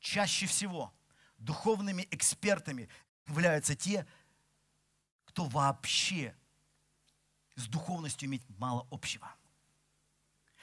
чаще 0.00 0.46
всего 0.46 0.92
духовными 1.36 2.08
экспертами 2.10 2.88
являются 3.28 3.76
те, 3.76 4.08
кто 5.24 5.44
вообще 5.44 6.34
с 7.54 7.68
духовностью 7.68 8.28
имеет 8.28 8.42
мало 8.58 8.88
общего. 8.90 9.32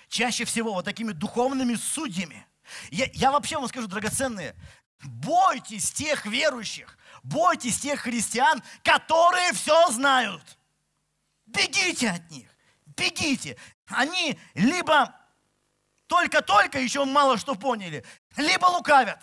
Чаще 0.09 0.43
всего 0.43 0.74
вот 0.74 0.83
такими 0.83 1.13
духовными 1.13 1.75
судьями. 1.75 2.45
Я, 2.91 3.05
я 3.13 3.31
вообще 3.31 3.55
вам 3.57 3.69
скажу, 3.69 3.88
драгоценные, 3.88 4.53
бойтесь 5.01 5.93
тех 5.93 6.25
верующих, 6.25 6.97
бойтесь 7.24 7.79
тех 7.79 8.01
христиан, 8.01 8.62
которые 8.83 9.53
все 9.53 9.91
знают. 9.91 10.57
Бегите 11.45 12.09
от 12.09 12.29
них, 12.31 12.50
бегите. 12.85 13.55
Они 13.88 14.38
либо 14.55 15.15
только-только 16.07 16.79
еще 16.79 17.05
мало 17.05 17.38
что 17.38 17.55
поняли. 17.55 18.05
Либо 18.38 18.65
лукавят, 18.65 19.21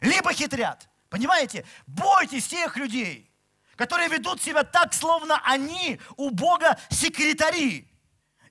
либо 0.00 0.32
хитрят. 0.32 0.88
Понимаете? 1.10 1.64
Бойтесь 1.86 2.46
тех 2.48 2.76
людей, 2.76 3.30
которые 3.76 4.08
ведут 4.08 4.42
себя 4.42 4.62
так, 4.62 4.92
словно 4.92 5.40
они 5.44 6.00
у 6.16 6.30
Бога 6.30 6.78
секретари. 6.90 7.88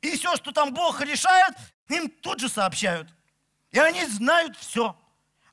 И 0.01 0.15
все, 0.15 0.35
что 0.35 0.51
там 0.51 0.73
Бог 0.73 1.01
решает, 1.01 1.55
им 1.87 2.09
тут 2.09 2.39
же 2.39 2.49
сообщают. 2.49 3.09
И 3.71 3.79
они 3.79 4.05
знают 4.05 4.57
все. 4.57 4.95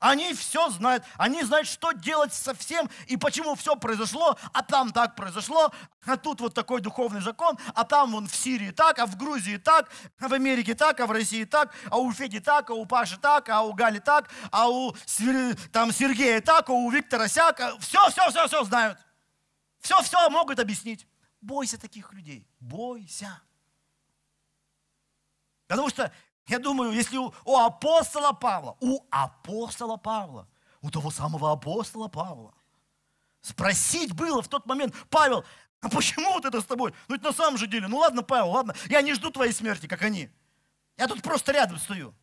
Они 0.04 0.34
все 0.34 0.68
знают. 0.68 1.02
Они 1.16 1.42
знают, 1.44 1.66
что 1.66 1.92
делать 1.92 2.34
со 2.34 2.52
всем 2.52 2.90
и 3.06 3.16
почему 3.16 3.54
все 3.54 3.74
произошло, 3.74 4.38
а 4.52 4.62
там 4.62 4.92
так 4.92 5.16
произошло, 5.16 5.72
а 6.04 6.18
тут 6.18 6.42
вот 6.42 6.52
такой 6.52 6.82
духовный 6.82 7.22
закон, 7.22 7.56
а 7.74 7.84
там 7.84 8.12
вон 8.12 8.28
в 8.28 8.36
Сирии 8.36 8.70
так, 8.70 8.98
а 8.98 9.06
в 9.06 9.16
Грузии 9.16 9.56
так, 9.56 9.90
а 10.18 10.28
в 10.28 10.34
Америке 10.34 10.74
так, 10.74 11.00
а 11.00 11.06
в 11.06 11.10
России 11.10 11.44
так, 11.44 11.74
а 11.88 11.96
у 11.96 12.12
Феди 12.12 12.40
так, 12.40 12.68
а 12.68 12.74
у 12.74 12.84
Паши 12.84 13.16
так, 13.16 13.48
а 13.48 13.62
у 13.62 13.72
Гали 13.72 13.98
так, 13.98 14.28
а 14.50 14.68
у 14.68 14.94
там 15.72 15.90
Сергея 15.90 16.42
так, 16.42 16.68
а 16.68 16.72
у 16.74 16.90
Виктора 16.90 17.26
сяк. 17.26 17.58
Все, 17.80 18.10
все, 18.10 18.28
все, 18.28 18.46
все 18.46 18.62
знают. 18.64 18.98
Все, 19.80 20.02
все 20.02 20.28
могут 20.28 20.60
объяснить. 20.60 21.08
Бойся 21.40 21.80
таких 21.80 22.12
людей. 22.12 22.46
Бойся. 22.60 23.40
Потому 25.66 25.88
что 25.88 26.12
я 26.46 26.58
думаю, 26.58 26.92
если 26.92 27.16
у, 27.16 27.32
у 27.44 27.56
апостола 27.56 28.32
Павла, 28.32 28.76
у 28.80 29.00
апостола 29.10 29.96
Павла, 29.96 30.46
у 30.82 30.90
того 30.90 31.10
самого 31.10 31.52
апостола 31.52 32.08
Павла, 32.08 32.54
спросить 33.40 34.12
было 34.14 34.42
в 34.42 34.48
тот 34.48 34.66
момент, 34.66 34.94
Павел, 35.08 35.44
а 35.80 35.88
почему 35.88 36.32
вот 36.32 36.44
это 36.44 36.60
с 36.60 36.64
тобой? 36.64 36.94
Ну 37.08 37.16
это 37.16 37.24
на 37.24 37.32
самом 37.32 37.58
же 37.58 37.66
деле, 37.66 37.88
ну 37.88 37.98
ладно, 37.98 38.22
Павел, 38.22 38.50
ладно, 38.50 38.74
я 38.88 39.00
не 39.02 39.14
жду 39.14 39.30
твоей 39.30 39.52
смерти, 39.52 39.86
как 39.86 40.02
они. 40.02 40.30
Я 40.96 41.08
тут 41.08 41.22
просто 41.22 41.52
рядом 41.52 41.78
стою. 41.78 42.14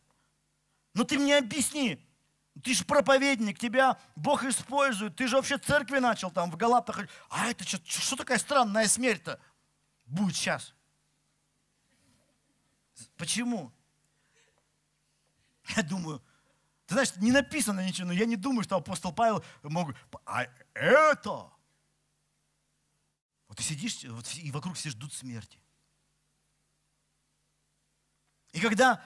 Но 0.94 1.04
ты 1.04 1.18
мне 1.18 1.38
объясни, 1.38 2.04
ты 2.62 2.74
же 2.74 2.84
проповедник, 2.84 3.58
тебя 3.58 3.98
Бог 4.14 4.44
использует, 4.44 5.16
ты 5.16 5.26
же 5.26 5.36
вообще 5.36 5.58
церкви 5.58 5.98
начал 5.98 6.30
там 6.30 6.50
в 6.50 6.56
Галатах. 6.56 7.08
А 7.28 7.48
это 7.48 7.64
что, 7.64 7.78
что 7.84 8.16
такая 8.16 8.38
странная 8.38 8.86
смерть-то 8.86 9.40
будет 10.06 10.36
сейчас? 10.36 10.74
Почему? 13.16 13.72
Я 15.76 15.82
думаю, 15.82 16.22
ты 16.86 16.94
знаешь, 16.94 17.14
не 17.16 17.32
написано 17.32 17.86
ничего, 17.86 18.08
но 18.08 18.12
я 18.12 18.26
не 18.26 18.36
думаю, 18.36 18.64
что 18.64 18.76
апостол 18.76 19.12
Павел 19.12 19.44
мог... 19.62 19.94
А 20.26 20.46
это... 20.74 21.50
Вот 23.48 23.58
ты 23.58 23.62
сидишь, 23.62 24.04
вот, 24.04 24.26
и 24.34 24.50
вокруг 24.50 24.76
все 24.76 24.90
ждут 24.90 25.12
смерти. 25.12 25.58
И 28.52 28.60
когда 28.60 29.02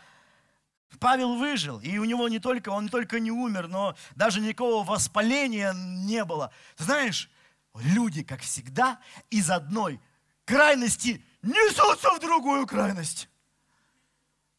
Павел 0.98 1.36
выжил, 1.36 1.80
и 1.80 1.98
у 1.98 2.04
него 2.04 2.28
не 2.28 2.38
только, 2.38 2.70
он 2.70 2.84
не 2.84 2.90
только 2.90 3.20
не 3.20 3.30
умер, 3.30 3.68
но 3.68 3.96
даже 4.14 4.40
никакого 4.40 4.84
воспаления 4.84 5.72
не 5.72 6.24
было. 6.24 6.52
Ты 6.76 6.84
знаешь, 6.84 7.30
люди, 7.74 8.22
как 8.22 8.40
всегда, 8.40 9.00
из 9.30 9.50
одной 9.50 10.00
крайности 10.44 11.24
несутся 11.42 12.10
в 12.10 12.20
другую 12.20 12.66
крайность. 12.66 13.28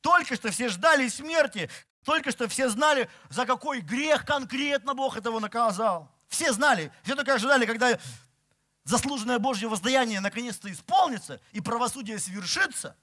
Только 0.01 0.35
что 0.35 0.51
все 0.51 0.69
ждали 0.69 1.07
смерти, 1.07 1.69
только 2.07 2.31
что 2.31 2.47
все 2.47 2.69
знали, 2.69 3.09
за 3.27 3.45
какой 3.45 3.81
грех 3.81 4.23
конкретно 4.23 4.93
Бог 4.93 5.17
этого 5.17 5.41
наказал. 5.41 6.09
Все 6.29 6.53
знали, 6.53 6.89
все 7.03 7.15
только 7.15 7.33
ожидали, 7.33 7.65
когда 7.65 7.99
заслуженное 8.85 9.39
Божье 9.39 9.67
воздаяние 9.67 10.21
наконец-то 10.21 10.71
исполнится, 10.71 11.41
и 11.51 11.59
правосудие 11.59 12.17
свершится, 12.17 12.95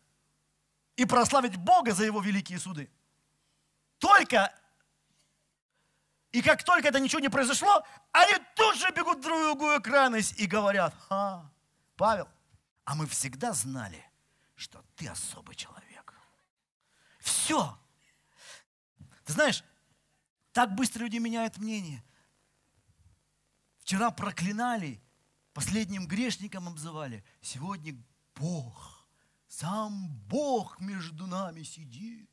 и 0.96 1.04
прославить 1.04 1.56
Бога 1.56 1.92
за 1.92 2.04
его 2.04 2.22
великие 2.22 2.58
суды. 2.58 2.90
Только 3.98 4.50
И 6.32 6.40
как 6.40 6.64
только 6.64 6.88
это 6.88 6.98
ничего 6.98 7.20
не 7.20 7.28
произошло, 7.28 7.84
они 8.10 8.38
тут 8.56 8.76
же 8.76 8.90
бегут 8.90 9.18
в 9.18 9.20
другую 9.20 9.82
крайность 9.82 10.40
и 10.40 10.46
говорят, 10.46 10.94
а, 11.10 11.44
Павел, 11.96 12.26
а 12.86 12.94
мы 12.94 13.06
всегда 13.06 13.52
знали, 13.52 14.02
что 14.56 14.82
ты 14.96 15.08
особый 15.08 15.56
человек. 15.56 16.14
Все. 17.20 17.76
Ты 19.24 19.32
знаешь, 19.32 19.64
так 20.52 20.74
быстро 20.74 21.00
люди 21.00 21.16
меняют 21.16 21.58
мнение. 21.58 22.04
Вчера 23.78 24.10
проклинали, 24.10 25.02
последним 25.52 26.06
грешником 26.06 26.68
обзывали. 26.68 27.24
Сегодня 27.40 27.96
Бог, 28.34 29.06
сам 29.48 30.08
Бог 30.28 30.80
между 30.80 31.26
нами 31.26 31.62
сидит. 31.62 32.30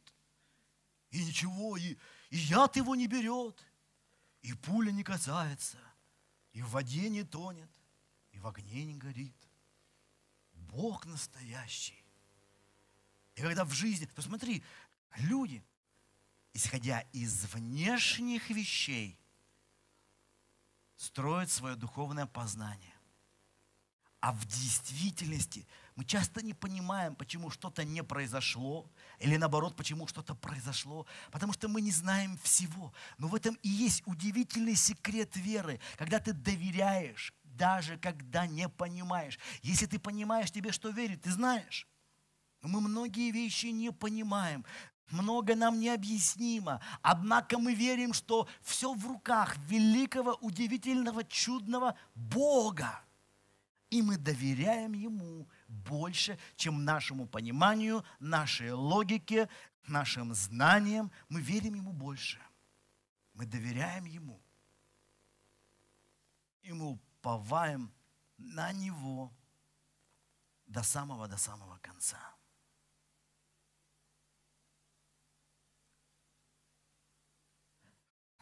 И 1.09 1.25
ничего, 1.25 1.75
и, 1.75 1.97
и 2.29 2.37
яд 2.37 2.77
его 2.77 2.95
не 2.95 3.07
берет, 3.07 3.61
и 4.41 4.53
пуля 4.53 4.91
не 4.91 5.03
касается, 5.03 5.77
и 6.53 6.61
в 6.61 6.69
воде 6.69 7.09
не 7.09 7.23
тонет, 7.23 7.69
и 8.31 8.39
в 8.39 8.47
огне 8.47 8.85
не 8.85 8.95
горит. 8.95 9.35
Бог 10.53 11.05
настоящий. 11.05 12.05
И 13.35 13.41
когда 13.41 13.65
в 13.65 13.73
жизни, 13.73 14.05
то 14.05 14.21
смотри, 14.21 14.63
люди, 15.17 15.61
исходя 16.53 17.01
из 17.13 17.45
внешних 17.53 18.49
вещей, 18.49 19.17
строят 20.95 21.49
свое 21.49 21.75
духовное 21.75 22.25
познание. 22.25 22.93
А 24.19 24.33
в 24.33 24.45
действительности 24.45 25.67
мы 25.95 26.05
часто 26.05 26.45
не 26.45 26.53
понимаем, 26.53 27.15
почему 27.15 27.49
что-то 27.49 27.83
не 27.83 28.03
произошло, 28.03 28.87
или 29.17 29.35
наоборот, 29.35 29.75
почему 29.75 30.05
что-то 30.07 30.35
произошло, 30.35 31.07
потому 31.31 31.53
что 31.53 31.67
мы 31.67 31.81
не 31.81 31.91
знаем 31.91 32.37
всего. 32.43 32.93
Но 33.17 33.27
в 33.27 33.35
этом 33.35 33.55
и 33.63 33.69
есть 33.69 34.03
удивительный 34.05 34.75
секрет 34.75 35.35
веры, 35.35 35.79
когда 35.97 36.19
ты 36.19 36.33
доверяешь, 36.33 37.33
даже 37.43 37.97
когда 37.97 38.45
не 38.45 38.69
понимаешь. 38.69 39.39
Если 39.63 39.87
ты 39.87 39.97
понимаешь, 39.97 40.51
тебе 40.51 40.71
что 40.71 40.89
верить, 40.89 41.23
ты 41.23 41.31
знаешь. 41.31 41.87
Мы 42.61 42.79
многие 42.79 43.31
вещи 43.31 43.67
не 43.67 43.91
понимаем, 43.91 44.63
много 45.11 45.55
нам 45.55 45.79
необъяснимо. 45.79 46.81
Однако 47.01 47.57
мы 47.57 47.73
верим, 47.73 48.13
что 48.13 48.47
все 48.61 48.93
в 48.93 49.05
руках 49.05 49.57
великого, 49.67 50.33
удивительного, 50.41 51.23
чудного 51.23 51.95
Бога. 52.15 53.01
И 53.89 54.01
мы 54.01 54.17
доверяем 54.17 54.93
Ему 54.93 55.47
больше, 55.67 56.39
чем 56.55 56.85
нашему 56.85 57.27
пониманию, 57.27 58.05
нашей 58.19 58.71
логике, 58.71 59.49
нашим 59.87 60.33
знаниям. 60.33 61.11
Мы 61.29 61.41
верим 61.41 61.75
Ему 61.75 61.91
больше. 61.91 62.39
Мы 63.33 63.45
доверяем 63.45 64.05
Ему. 64.05 64.41
И 66.61 66.71
мы 66.71 66.91
уповаем 66.91 67.91
на 68.37 68.71
Него 68.71 69.31
до 70.67 70.83
самого, 70.83 71.27
до 71.27 71.37
самого 71.37 71.77
конца. 71.79 72.17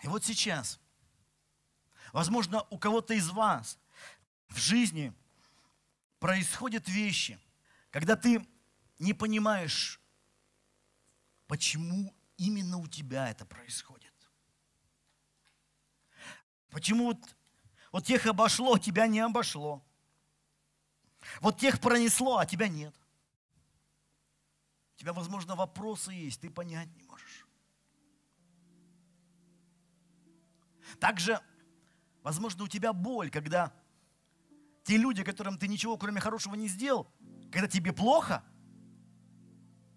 И 0.01 0.07
вот 0.07 0.23
сейчас, 0.23 0.79
возможно, 2.13 2.65
у 2.69 2.77
кого-то 2.77 3.13
из 3.13 3.29
вас 3.29 3.77
в 4.49 4.57
жизни– 4.57 5.13
происходят 6.19 6.87
вещи, 6.87 7.39
когда 7.91 8.15
ты 8.15 8.45
не 8.99 9.13
понимаешь, 9.13 9.99
почему 11.47 12.13
именно 12.37 12.77
у 12.77 12.87
тебя 12.87 13.29
это 13.29 13.45
происходит. 13.45 14.13
Почему 16.69 17.05
вот, 17.05 17.35
вот 17.91 18.05
тех 18.05 18.25
обошло, 18.27 18.75
а 18.75 18.79
тебя 18.79 19.07
не 19.07 19.21
обошло. 19.21 19.83
Вот 21.41 21.57
тех 21.57 21.79
пронесло, 21.79 22.37
а 22.37 22.45
тебя 22.45 22.67
нет. 22.67 22.95
У 24.95 24.99
тебя, 24.99 25.13
возможно, 25.13 25.55
вопросы 25.55 26.11
есть, 26.11 26.41
ты 26.41 26.49
понять 26.49 26.93
не 26.95 27.03
можешь. 27.03 27.47
Также, 30.99 31.39
возможно, 32.23 32.63
у 32.63 32.67
тебя 32.67 32.93
боль, 32.93 33.29
когда 33.29 33.73
те 34.83 34.97
люди, 34.97 35.23
которым 35.23 35.57
ты 35.57 35.67
ничего, 35.67 35.97
кроме 35.97 36.19
хорошего, 36.19 36.55
не 36.55 36.67
сделал, 36.67 37.07
когда 37.51 37.67
тебе 37.67 37.93
плохо, 37.93 38.43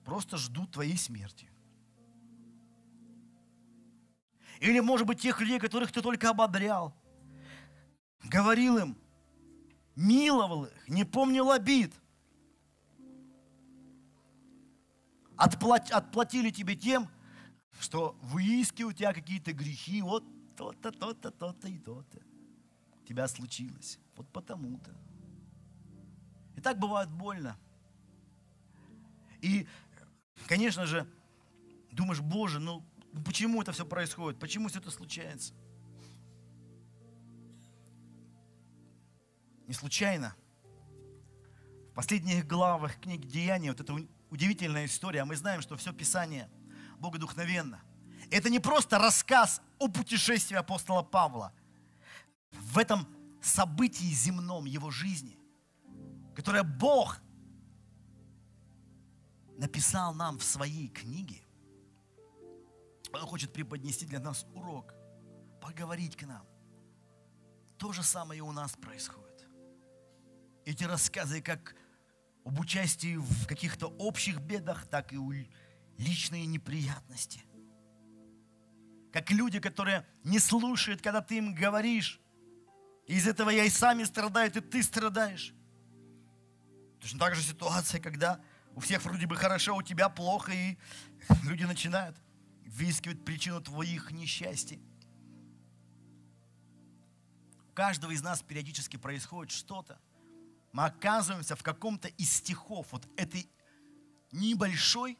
просто 0.04 0.36
ждут 0.36 0.72
твоей 0.72 0.96
смерти. 0.96 1.48
Или, 4.60 4.80
может 4.80 5.06
быть, 5.06 5.20
тех 5.20 5.40
людей, 5.40 5.58
которых 5.58 5.90
ты 5.90 6.02
только 6.02 6.30
ободрял, 6.30 6.94
говорил 8.22 8.78
им, 8.78 8.98
миловал 9.96 10.66
их, 10.66 10.88
не 10.88 11.04
помнил 11.04 11.50
обид. 11.50 11.92
Отплат, 15.36 15.90
отплатили 15.90 16.50
тебе 16.50 16.76
тем, 16.76 17.08
что 17.80 18.16
выискивают 18.22 18.94
у 18.94 18.98
тебя 18.98 19.12
какие-то 19.12 19.52
грехи, 19.52 20.02
вот 20.02 20.24
то-то, 20.62 20.92
то-то, 20.92 21.30
то-то 21.30 21.68
и 21.68 21.78
то-то. 21.78 22.22
Тебя 23.06 23.26
случилось. 23.26 23.98
Вот 24.16 24.28
потому-то. 24.28 24.94
И 26.56 26.60
так 26.60 26.78
бывает 26.78 27.10
больно. 27.10 27.56
И, 29.40 29.66
конечно 30.46 30.86
же, 30.86 31.06
думаешь, 31.90 32.20
Боже, 32.20 32.60
ну 32.60 32.84
почему 33.24 33.60
это 33.60 33.72
все 33.72 33.84
происходит? 33.84 34.38
Почему 34.38 34.68
все 34.68 34.78
это 34.78 34.90
случается? 34.90 35.52
Не 39.66 39.74
случайно. 39.74 40.36
В 41.90 41.94
последних 41.94 42.46
главах 42.46 43.00
книги 43.00 43.26
Деяния 43.26 43.70
вот 43.70 43.80
эта 43.80 43.94
удивительная 44.30 44.86
история. 44.86 45.24
Мы 45.24 45.34
знаем, 45.34 45.60
что 45.60 45.76
все 45.76 45.92
Писание 45.92 46.48
богодухновенно. 46.98 47.80
Это 48.30 48.48
не 48.48 48.60
просто 48.60 48.98
рассказ 48.98 49.60
о 49.82 49.88
путешествии 49.88 50.56
апостола 50.56 51.02
Павла. 51.02 51.52
В 52.52 52.78
этом 52.78 53.06
событии 53.42 54.14
земном 54.14 54.64
его 54.66 54.90
жизни, 54.90 55.38
которое 56.36 56.62
Бог 56.62 57.20
написал 59.58 60.14
нам 60.14 60.38
в 60.38 60.44
своей 60.44 60.88
книге, 60.88 61.42
Он 63.12 63.20
хочет 63.22 63.52
преподнести 63.52 64.06
для 64.06 64.20
нас 64.20 64.46
урок, 64.54 64.94
поговорить 65.60 66.16
к 66.16 66.22
нам. 66.22 66.46
То 67.76 67.92
же 67.92 68.02
самое 68.02 68.38
и 68.38 68.42
у 68.42 68.52
нас 68.52 68.76
происходит. 68.76 69.46
Эти 70.64 70.84
рассказы 70.84 71.42
как 71.42 71.74
об 72.44 72.60
участии 72.60 73.16
в 73.16 73.46
каких-то 73.46 73.88
общих 73.88 74.40
бедах, 74.40 74.86
так 74.86 75.12
и 75.12 75.16
у 75.16 75.32
личные 75.98 76.46
неприятности. 76.46 77.42
Как 79.12 79.30
люди, 79.30 79.60
которые 79.60 80.06
не 80.24 80.38
слушают, 80.38 81.02
когда 81.02 81.20
ты 81.20 81.36
им 81.36 81.54
говоришь, 81.54 82.20
из 83.06 83.26
этого 83.26 83.50
я 83.50 83.64
и 83.64 83.70
сами 83.70 84.04
страдают, 84.04 84.56
и 84.56 84.60
ты 84.60 84.82
страдаешь. 84.82 85.52
Точно 87.00 87.18
так 87.18 87.34
же 87.34 87.42
ситуация, 87.42 88.00
когда 88.00 88.40
у 88.74 88.80
всех 88.80 89.04
вроде 89.04 89.26
бы 89.26 89.36
хорошо, 89.36 89.76
у 89.76 89.82
тебя 89.82 90.08
плохо, 90.08 90.52
и 90.52 90.78
люди 91.42 91.64
начинают 91.64 92.16
выискивать 92.64 93.24
причину 93.24 93.60
твоих 93.60 94.12
несчастий. 94.12 94.80
У 97.70 97.74
каждого 97.74 98.12
из 98.12 98.22
нас 98.22 98.42
периодически 98.42 98.96
происходит 98.96 99.52
что-то. 99.52 100.00
Мы 100.72 100.84
оказываемся 100.86 101.54
в 101.54 101.62
каком-то 101.62 102.08
из 102.08 102.32
стихов 102.32 102.86
вот 102.92 103.06
этой 103.16 103.50
небольшой, 104.30 105.18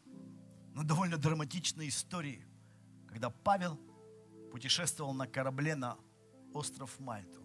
но 0.75 0.83
довольно 0.83 1.19
драматичной 1.19 1.89
истории, 1.89 2.47
когда 3.13 3.29
Павел 3.29 3.79
путешествовал 4.51 5.13
на 5.13 5.27
корабле 5.27 5.75
на 5.77 5.99
остров 6.55 6.99
Мальту. 6.99 7.43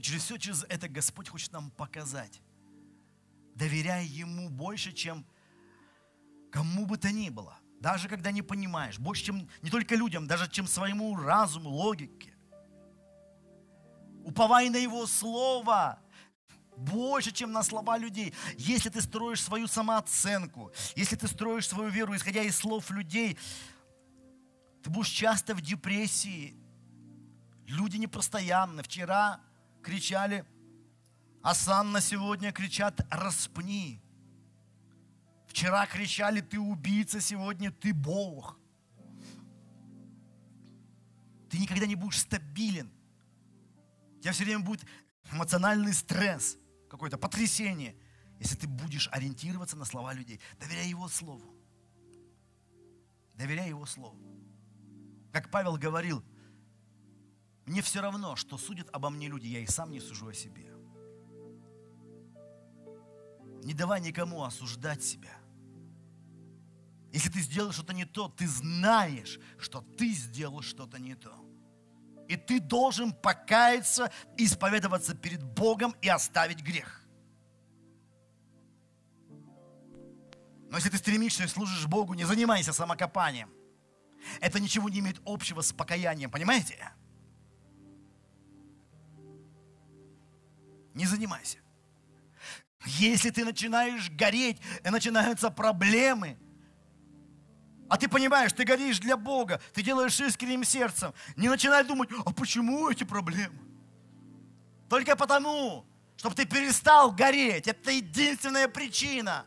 Через 0.00 0.22
все 0.22 0.38
через 0.38 0.64
это 0.64 0.88
Господь 0.88 1.28
хочет 1.28 1.52
нам 1.52 1.70
показать. 1.70 2.40
Доверяй 3.54 4.06
Ему 4.06 4.48
больше, 4.48 4.92
чем 4.92 5.26
кому 6.50 6.86
бы 6.86 6.96
то 6.96 7.12
ни 7.12 7.28
было. 7.28 7.58
Даже 7.80 8.08
когда 8.08 8.30
не 8.30 8.40
понимаешь. 8.40 8.98
Больше, 8.98 9.24
чем 9.24 9.46
не 9.60 9.68
только 9.68 9.94
людям, 9.94 10.26
даже 10.26 10.50
чем 10.50 10.66
своему 10.66 11.14
разуму, 11.14 11.68
логике. 11.68 12.34
Уповай 14.24 14.70
на 14.70 14.76
Его 14.76 15.06
Слово 15.06 15.98
больше, 16.80 17.32
чем 17.32 17.52
на 17.52 17.62
слова 17.62 17.98
людей. 17.98 18.34
Если 18.56 18.88
ты 18.88 19.00
строишь 19.00 19.42
свою 19.42 19.66
самооценку, 19.66 20.72
если 20.96 21.16
ты 21.16 21.28
строишь 21.28 21.68
свою 21.68 21.90
веру, 21.90 22.14
исходя 22.14 22.42
из 22.42 22.56
слов 22.56 22.90
людей, 22.90 23.38
ты 24.82 24.90
будешь 24.90 25.08
часто 25.08 25.54
в 25.54 25.60
депрессии. 25.60 26.56
Люди 27.66 27.96
непостоянны. 27.98 28.82
Вчера 28.82 29.40
кричали, 29.82 30.44
а 31.42 31.54
Санна 31.54 32.00
сегодня 32.00 32.52
кричат 32.52 33.06
«распни». 33.10 34.02
Вчера 35.46 35.86
кричали 35.86 36.40
«ты 36.40 36.58
убийца», 36.58 37.20
сегодня 37.20 37.70
«ты 37.70 37.92
Бог». 37.92 38.60
никогда 41.60 41.86
не 41.86 41.94
будешь 41.94 42.18
стабилен. 42.18 42.90
У 44.18 44.20
тебя 44.20 44.32
все 44.32 44.44
время 44.44 44.64
будет 44.64 44.84
эмоциональный 45.30 45.94
стресс, 45.94 46.56
какое-то 46.90 47.16
потрясение, 47.16 47.96
если 48.38 48.56
ты 48.56 48.66
будешь 48.66 49.08
ориентироваться 49.12 49.76
на 49.76 49.84
слова 49.84 50.12
людей. 50.12 50.40
Доверяй 50.58 50.88
Его 50.88 51.08
Слову. 51.08 51.54
Доверяй 53.34 53.68
Его 53.68 53.86
Слову. 53.86 54.18
Как 55.32 55.50
Павел 55.50 55.76
говорил, 55.76 56.22
мне 57.64 57.80
все 57.80 58.00
равно, 58.00 58.34
что 58.34 58.58
судят 58.58 58.88
обо 58.92 59.10
мне 59.10 59.28
люди, 59.28 59.46
я 59.46 59.60
и 59.60 59.66
сам 59.66 59.92
не 59.92 60.00
сужу 60.00 60.28
о 60.28 60.34
себе. 60.34 60.66
Не 63.62 63.74
давай 63.74 64.00
никому 64.00 64.42
осуждать 64.42 65.04
себя. 65.04 65.38
Если 67.12 67.28
ты 67.28 67.40
сделал 67.40 67.72
что-то 67.72 67.92
не 67.92 68.04
то, 68.04 68.28
ты 68.28 68.48
знаешь, 68.48 69.38
что 69.58 69.80
ты 69.80 70.12
сделал 70.12 70.62
что-то 70.62 70.98
не 70.98 71.14
то. 71.14 71.32
И 72.30 72.36
ты 72.36 72.60
должен 72.60 73.12
покаяться, 73.12 74.12
исповедоваться 74.36 75.16
перед 75.16 75.42
Богом 75.42 75.96
и 76.00 76.08
оставить 76.08 76.62
грех. 76.62 77.02
Но 80.70 80.76
если 80.76 80.90
ты 80.90 80.98
стремишься 80.98 81.42
и 81.42 81.48
служишь 81.48 81.88
Богу, 81.88 82.14
не 82.14 82.22
занимайся 82.22 82.72
самокопанием. 82.72 83.50
Это 84.40 84.60
ничего 84.60 84.88
не 84.88 85.00
имеет 85.00 85.20
общего 85.26 85.60
с 85.60 85.72
покаянием, 85.72 86.30
понимаете? 86.30 86.92
Не 90.94 91.06
занимайся. 91.06 91.58
Если 92.84 93.30
ты 93.30 93.44
начинаешь 93.44 94.08
гореть, 94.08 94.60
начинаются 94.84 95.50
проблемы– 95.50 96.38
а 97.90 97.96
ты 97.96 98.08
понимаешь, 98.08 98.52
ты 98.52 98.64
горишь 98.64 99.00
для 99.00 99.16
Бога, 99.16 99.60
ты 99.74 99.82
делаешь 99.82 100.18
искренним 100.20 100.62
сердцем. 100.62 101.12
Не 101.34 101.48
начинай 101.48 101.82
думать, 101.82 102.08
а 102.24 102.32
почему 102.32 102.88
эти 102.88 103.02
проблемы? 103.02 103.58
Только 104.88 105.16
потому, 105.16 105.84
чтобы 106.16 106.36
ты 106.36 106.44
перестал 106.44 107.10
гореть. 107.10 107.66
Это 107.66 107.90
единственная 107.90 108.68
причина. 108.68 109.44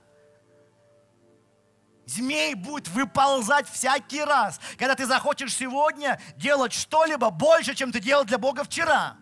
Змей 2.06 2.54
будет 2.54 2.90
выползать 2.90 3.70
всякий 3.70 4.22
раз, 4.22 4.60
когда 4.78 4.94
ты 4.96 5.06
захочешь 5.06 5.56
сегодня 5.56 6.20
делать 6.36 6.74
что-либо 6.74 7.30
больше, 7.30 7.74
чем 7.74 7.94
ты 7.94 8.02
делал 8.02 8.26
для 8.26 8.38
Бога 8.38 8.66
вчера. 8.66 9.16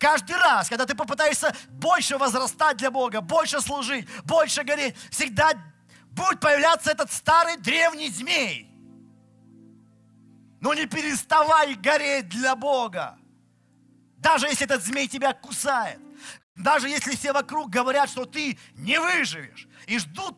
Каждый 0.00 0.36
раз, 0.36 0.68
когда 0.68 0.86
ты 0.86 0.96
попытаешься 0.96 1.54
больше 1.68 2.18
возрастать 2.18 2.78
для 2.78 2.90
Бога, 2.90 3.20
больше 3.20 3.60
служить, 3.60 4.08
больше 4.24 4.64
гореть, 4.64 4.96
всегда 5.08 5.52
будет 6.18 6.40
появляться 6.40 6.90
этот 6.90 7.12
старый 7.12 7.56
древний 7.56 8.10
змей. 8.10 8.64
Но 10.60 10.74
не 10.74 10.86
переставай 10.86 11.74
гореть 11.74 12.28
для 12.28 12.56
Бога. 12.56 13.16
Даже 14.16 14.48
если 14.48 14.66
этот 14.66 14.82
змей 14.84 15.06
тебя 15.06 15.32
кусает. 15.32 16.00
Даже 16.56 16.88
если 16.88 17.14
все 17.14 17.32
вокруг 17.32 17.70
говорят, 17.70 18.10
что 18.10 18.24
ты 18.24 18.58
не 18.74 18.98
выживешь 18.98 19.68
и 19.86 19.98
ждут 19.98 20.36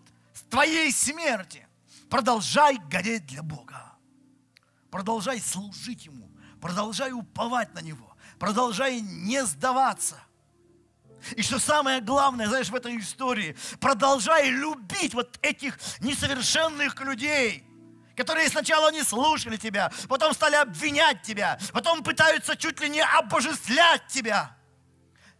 твоей 0.50 0.92
смерти. 0.92 1.66
Продолжай 2.10 2.76
гореть 2.90 3.26
для 3.26 3.42
Бога. 3.42 3.96
Продолжай 4.90 5.40
служить 5.40 6.04
Ему. 6.06 6.30
Продолжай 6.60 7.12
уповать 7.12 7.72
на 7.72 7.80
Него. 7.80 8.14
Продолжай 8.38 9.00
не 9.00 9.44
сдаваться– 9.46 10.20
и 11.36 11.42
что 11.42 11.58
самое 11.58 12.00
главное, 12.00 12.46
знаешь, 12.46 12.68
в 12.68 12.74
этой 12.74 12.98
истории, 12.98 13.56
продолжай 13.80 14.48
любить 14.50 15.14
вот 15.14 15.38
этих 15.42 15.78
несовершенных 16.00 17.00
людей, 17.00 17.64
которые 18.16 18.48
сначала 18.48 18.90
не 18.92 19.02
слушали 19.02 19.56
тебя, 19.56 19.90
потом 20.08 20.34
стали 20.34 20.56
обвинять 20.56 21.22
тебя, 21.22 21.58
потом 21.72 22.02
пытаются 22.02 22.56
чуть 22.56 22.80
ли 22.80 22.88
не 22.88 23.02
обожествлять 23.02 24.06
тебя. 24.08 24.56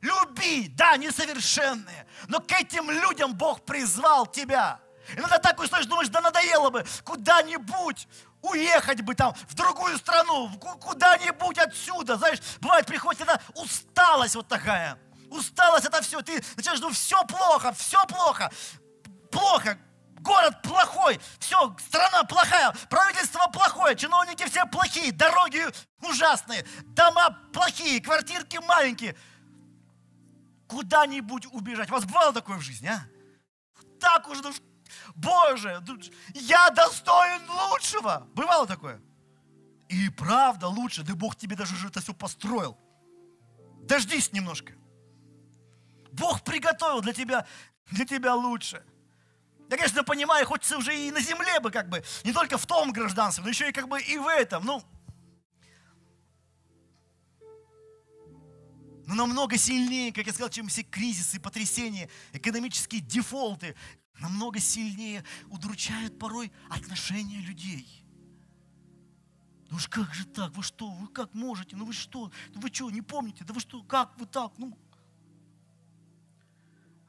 Люби, 0.00 0.68
да, 0.68 0.96
несовершенные, 0.96 2.06
но 2.28 2.40
к 2.40 2.50
этим 2.52 2.90
людям 2.90 3.34
Бог 3.34 3.64
призвал 3.64 4.26
тебя. 4.26 4.80
Иногда 5.14 5.38
так 5.38 5.58
устаешь, 5.60 5.86
думаешь, 5.86 6.08
да 6.08 6.20
надоело 6.20 6.70
бы 6.70 6.84
куда-нибудь 7.04 8.08
уехать 8.40 9.02
бы 9.02 9.14
там 9.14 9.34
в 9.48 9.54
другую 9.54 9.98
страну, 9.98 10.50
куда-нибудь 10.58 11.58
отсюда. 11.58 12.16
Знаешь, 12.16 12.38
бывает, 12.60 12.86
приходит 12.86 13.22
эта 13.22 13.42
усталость 13.54 14.36
вот 14.36 14.48
такая– 14.48 14.98
усталость, 15.30 15.86
это 15.86 16.02
все. 16.02 16.20
Ты 16.22 16.42
начинаешь 16.56 16.80
думать, 16.80 16.96
все 16.96 17.24
плохо, 17.24 17.72
все 17.72 18.04
плохо. 18.06 18.50
Плохо, 19.30 19.78
город 20.20 20.60
плохой, 20.62 21.20
все, 21.38 21.74
страна 21.78 22.24
плохая, 22.24 22.74
правительство 22.88 23.46
плохое, 23.52 23.96
чиновники 23.96 24.44
все 24.46 24.66
плохие, 24.66 25.12
дороги 25.12 25.64
ужасные, 26.00 26.64
дома 26.82 27.30
плохие, 27.52 28.00
квартирки 28.00 28.58
маленькие. 28.58 29.16
Куда-нибудь 30.68 31.46
убежать. 31.46 31.90
У 31.90 31.94
вас 31.94 32.04
бывало 32.04 32.32
такое 32.32 32.58
в 32.58 32.62
жизни, 32.62 32.86
а? 32.86 33.04
Так 33.98 34.28
уже, 34.28 34.42
ну, 34.42 34.52
Боже, 35.14 35.82
ну, 35.86 35.98
я 36.34 36.70
достоин 36.70 37.42
лучшего. 37.50 38.26
Бывало 38.34 38.66
такое? 38.66 39.00
И 39.88 40.08
правда 40.10 40.68
лучше, 40.68 41.02
да 41.02 41.14
Бог 41.14 41.34
тебе 41.34 41.56
даже 41.56 41.74
это 41.86 42.00
все 42.00 42.14
построил. 42.14 42.78
Дождись 43.82 44.32
немножко. 44.32 44.72
Бог 46.12 46.42
приготовил 46.42 47.00
для 47.00 47.12
тебя, 47.12 47.46
для 47.90 48.04
тебя 48.04 48.34
лучше. 48.34 48.82
Я, 49.70 49.76
конечно, 49.76 50.02
понимаю, 50.02 50.46
хочется 50.46 50.76
уже 50.78 50.96
и 50.96 51.10
на 51.10 51.20
земле 51.20 51.60
бы 51.60 51.70
как 51.70 51.88
бы, 51.88 52.02
не 52.24 52.32
только 52.32 52.58
в 52.58 52.66
том 52.66 52.92
гражданстве, 52.92 53.44
но 53.44 53.50
еще 53.50 53.68
и 53.68 53.72
как 53.72 53.88
бы 53.88 54.00
и 54.00 54.18
в 54.18 54.26
этом. 54.26 54.64
Ну, 54.64 54.82
но 59.06 59.14
намного 59.14 59.56
сильнее, 59.56 60.12
как 60.12 60.26
я 60.26 60.32
сказал, 60.32 60.50
чем 60.50 60.68
все 60.68 60.82
кризисы, 60.82 61.40
потрясения, 61.40 62.08
экономические 62.32 63.00
дефолты, 63.00 63.74
намного 64.20 64.60
сильнее 64.60 65.24
удручают 65.48 66.18
порой 66.18 66.52
отношения 66.68 67.38
людей. 67.38 68.04
Ну 69.70 69.76
уж 69.76 69.88
как 69.88 70.12
же 70.14 70.26
так? 70.26 70.52
Вы 70.56 70.62
что? 70.62 70.90
Вы 70.90 71.08
как 71.08 71.32
можете? 71.34 71.76
Ну 71.76 71.84
вы 71.84 71.92
что? 71.92 72.30
Ну 72.54 72.60
вы 72.60 72.68
что, 72.72 72.90
не 72.90 73.02
помните? 73.02 73.44
Да 73.44 73.54
вы 73.54 73.60
что? 73.60 73.82
Как 73.82 74.16
вы 74.18 74.26
так? 74.26 74.52
Ну, 74.58 74.76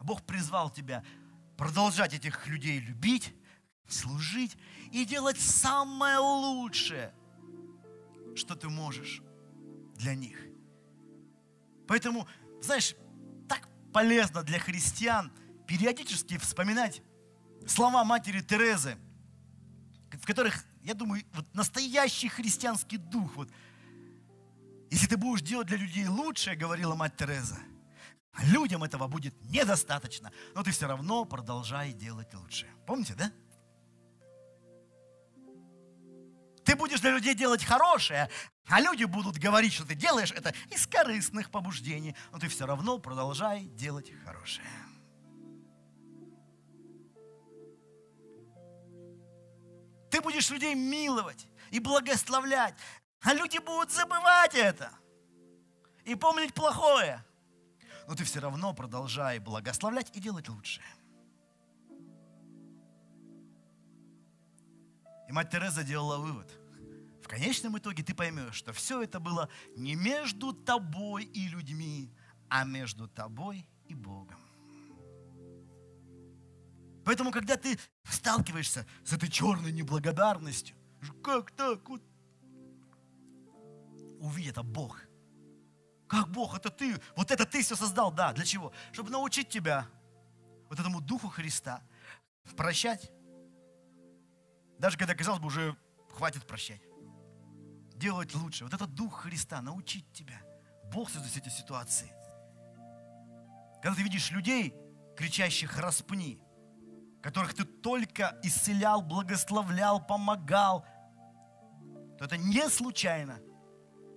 Бог 0.03 0.23
призвал 0.23 0.69
тебя 0.69 1.03
продолжать 1.57 2.13
этих 2.13 2.47
людей 2.47 2.79
любить, 2.79 3.35
служить 3.87 4.57
и 4.91 5.05
делать 5.05 5.39
самое 5.39 6.17
лучшее, 6.17 7.13
что 8.35 8.55
ты 8.55 8.69
можешь 8.69 9.21
для 9.95 10.15
них. 10.15 10.37
Поэтому, 11.87 12.27
знаешь, 12.61 12.95
так 13.47 13.67
полезно 13.93 14.43
для 14.43 14.59
христиан 14.59 15.31
периодически 15.67 16.37
вспоминать 16.37 17.01
слова 17.67 18.03
матери 18.03 18.41
Терезы, 18.41 18.97
в 20.11 20.25
которых, 20.25 20.65
я 20.83 20.93
думаю, 20.93 21.23
вот 21.33 21.53
настоящий 21.53 22.29
христианский 22.29 22.97
дух. 22.97 23.35
Вот, 23.35 23.51
если 24.89 25.07
ты 25.07 25.17
будешь 25.17 25.41
делать 25.41 25.67
для 25.67 25.77
людей 25.77 26.07
лучшее, 26.07 26.55
говорила 26.55 26.95
мать 26.95 27.15
Тереза, 27.17 27.59
Людям 28.39 28.83
этого 28.83 29.07
будет 29.07 29.35
недостаточно, 29.43 30.31
но 30.55 30.63
ты 30.63 30.71
все 30.71 30.87
равно 30.87 31.25
продолжай 31.25 31.91
делать 31.91 32.33
лучше. 32.33 32.67
Помните, 32.87 33.13
да? 33.15 33.31
Ты 36.63 36.75
будешь 36.75 37.01
для 37.01 37.11
людей 37.11 37.35
делать 37.35 37.63
хорошее, 37.63 38.29
а 38.67 38.79
люди 38.79 39.03
будут 39.03 39.37
говорить, 39.37 39.73
что 39.73 39.85
ты 39.85 39.95
делаешь 39.95 40.31
это 40.31 40.53
из 40.69 40.87
корыстных 40.87 41.51
побуждений, 41.51 42.15
но 42.31 42.39
ты 42.39 42.47
все 42.47 42.65
равно 42.65 42.99
продолжай 42.99 43.65
делать 43.65 44.11
хорошее. 44.23 44.67
Ты 50.09 50.21
будешь 50.21 50.49
людей 50.49 50.75
миловать 50.75 51.47
и 51.71 51.79
благословлять, 51.79 52.75
а 53.21 53.33
люди 53.33 53.57
будут 53.57 53.91
забывать 53.91 54.55
это 54.55 54.91
и 56.05 56.15
помнить 56.15 56.53
плохое– 56.53 57.25
но 58.11 58.15
ты 58.15 58.25
все 58.25 58.41
равно 58.41 58.73
продолжай 58.73 59.39
благословлять 59.39 60.13
и 60.17 60.19
делать 60.19 60.49
лучшее. 60.49 60.85
И 65.29 65.31
мать 65.31 65.49
Тереза 65.49 65.85
делала 65.85 66.17
вывод. 66.17 66.51
В 67.23 67.27
конечном 67.29 67.77
итоге 67.77 68.03
ты 68.03 68.13
поймешь, 68.13 68.55
что 68.55 68.73
все 68.73 69.01
это 69.01 69.21
было 69.21 69.47
не 69.77 69.95
между 69.95 70.51
тобой 70.51 71.23
и 71.23 71.47
людьми, 71.47 72.13
а 72.49 72.65
между 72.65 73.07
тобой 73.07 73.65
и 73.87 73.95
Богом. 73.95 74.41
Поэтому, 77.05 77.31
когда 77.31 77.55
ты 77.55 77.79
сталкиваешься 78.03 78.85
с 79.05 79.13
этой 79.13 79.29
черной 79.29 79.71
неблагодарностью, 79.71 80.75
как 81.23 81.51
так? 81.51 81.87
Вот, 81.87 82.03
увидь, 84.19 84.47
это 84.47 84.63
Бог– 84.63 84.99
как 86.11 86.27
Бог, 86.27 86.57
это 86.57 86.69
ты, 86.69 86.99
вот 87.15 87.31
это 87.31 87.45
ты 87.45 87.63
все 87.63 87.77
создал, 87.77 88.11
да, 88.11 88.33
для 88.33 88.43
чего? 88.43 88.73
Чтобы 88.91 89.11
научить 89.11 89.47
тебя 89.47 89.87
вот 90.67 90.77
этому 90.77 90.99
Духу 90.99 91.29
Христа 91.29 91.81
прощать. 92.57 93.09
Даже 94.77 94.97
когда, 94.97 95.15
казалось 95.15 95.39
бы, 95.39 95.47
уже 95.47 95.73
хватит 96.09 96.45
прощать. 96.45 96.81
делать 97.95 98.35
лучше. 98.35 98.65
Вот 98.65 98.73
этот 98.73 98.93
Дух 98.93 99.21
Христа 99.21 99.61
научить 99.61 100.11
тебя. 100.11 100.41
Бог 100.91 101.09
создает 101.09 101.37
эти 101.37 101.47
ситуации. 101.47 102.11
Когда 103.81 103.95
ты 103.95 104.03
видишь 104.03 104.31
людей, 104.31 104.75
кричащих 105.15 105.77
«распни», 105.77 106.41
которых 107.21 107.53
ты 107.53 107.63
только 107.63 108.37
исцелял, 108.43 109.01
благословлял, 109.01 110.05
помогал, 110.05 110.85
то 112.17 112.25
это 112.25 112.35
не 112.35 112.67
случайно, 112.69 113.39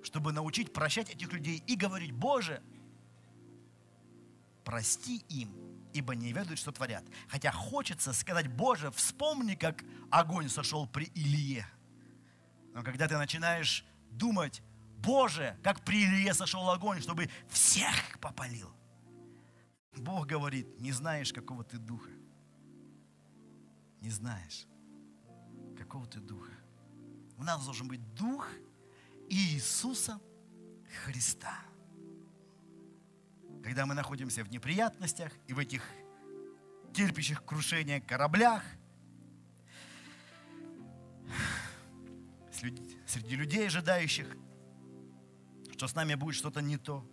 чтобы 0.04 0.32
научить 0.32 0.72
прощать 0.72 1.10
этих 1.10 1.32
людей 1.32 1.62
и 1.66 1.76
говорить, 1.76 2.12
Боже, 2.12 2.62
прости 4.64 5.18
им, 5.28 5.54
ибо 5.92 6.14
не 6.14 6.32
ведают, 6.32 6.58
что 6.58 6.72
творят. 6.72 7.04
Хотя 7.28 7.52
хочется 7.52 8.12
сказать, 8.12 8.48
Боже, 8.48 8.90
вспомни, 8.90 9.54
как 9.54 9.84
огонь 10.10 10.48
сошел 10.48 10.86
при 10.86 11.10
Илье. 11.14 11.66
Но 12.72 12.82
когда 12.82 13.08
ты 13.08 13.16
начинаешь 13.16 13.84
думать, 14.10 14.62
Боже, 14.98 15.58
как 15.62 15.84
при 15.84 16.04
Илье 16.04 16.34
сошел 16.34 16.68
огонь, 16.70 17.00
чтобы 17.00 17.30
всех 17.48 18.18
попалил. 18.20 18.74
Бог 19.96 20.26
говорит, 20.26 20.80
не 20.80 20.92
знаешь, 20.92 21.32
какого 21.32 21.62
ты 21.62 21.78
духа. 21.78 22.10
Не 24.00 24.10
знаешь, 24.10 24.66
какого 25.78 26.06
ты 26.06 26.20
духа. 26.20 26.52
У 27.36 27.44
нас 27.44 27.64
должен 27.64 27.88
быть 27.88 28.14
дух 28.14 28.48
Иисуса 29.28 30.20
Христа. 31.04 31.58
Когда 33.62 33.86
мы 33.86 33.94
находимся 33.94 34.44
в 34.44 34.50
неприятностях 34.50 35.32
и 35.46 35.54
в 35.54 35.58
этих 35.58 35.82
терпящих 36.92 37.44
крушения 37.44 38.00
кораблях, 38.00 38.62
среди 43.06 43.36
людей, 43.36 43.66
ожидающих, 43.66 44.26
что 45.72 45.88
с 45.88 45.94
нами 45.94 46.14
будет 46.14 46.34
что-то 46.34 46.60
не 46.60 46.76
то. 46.76 47.04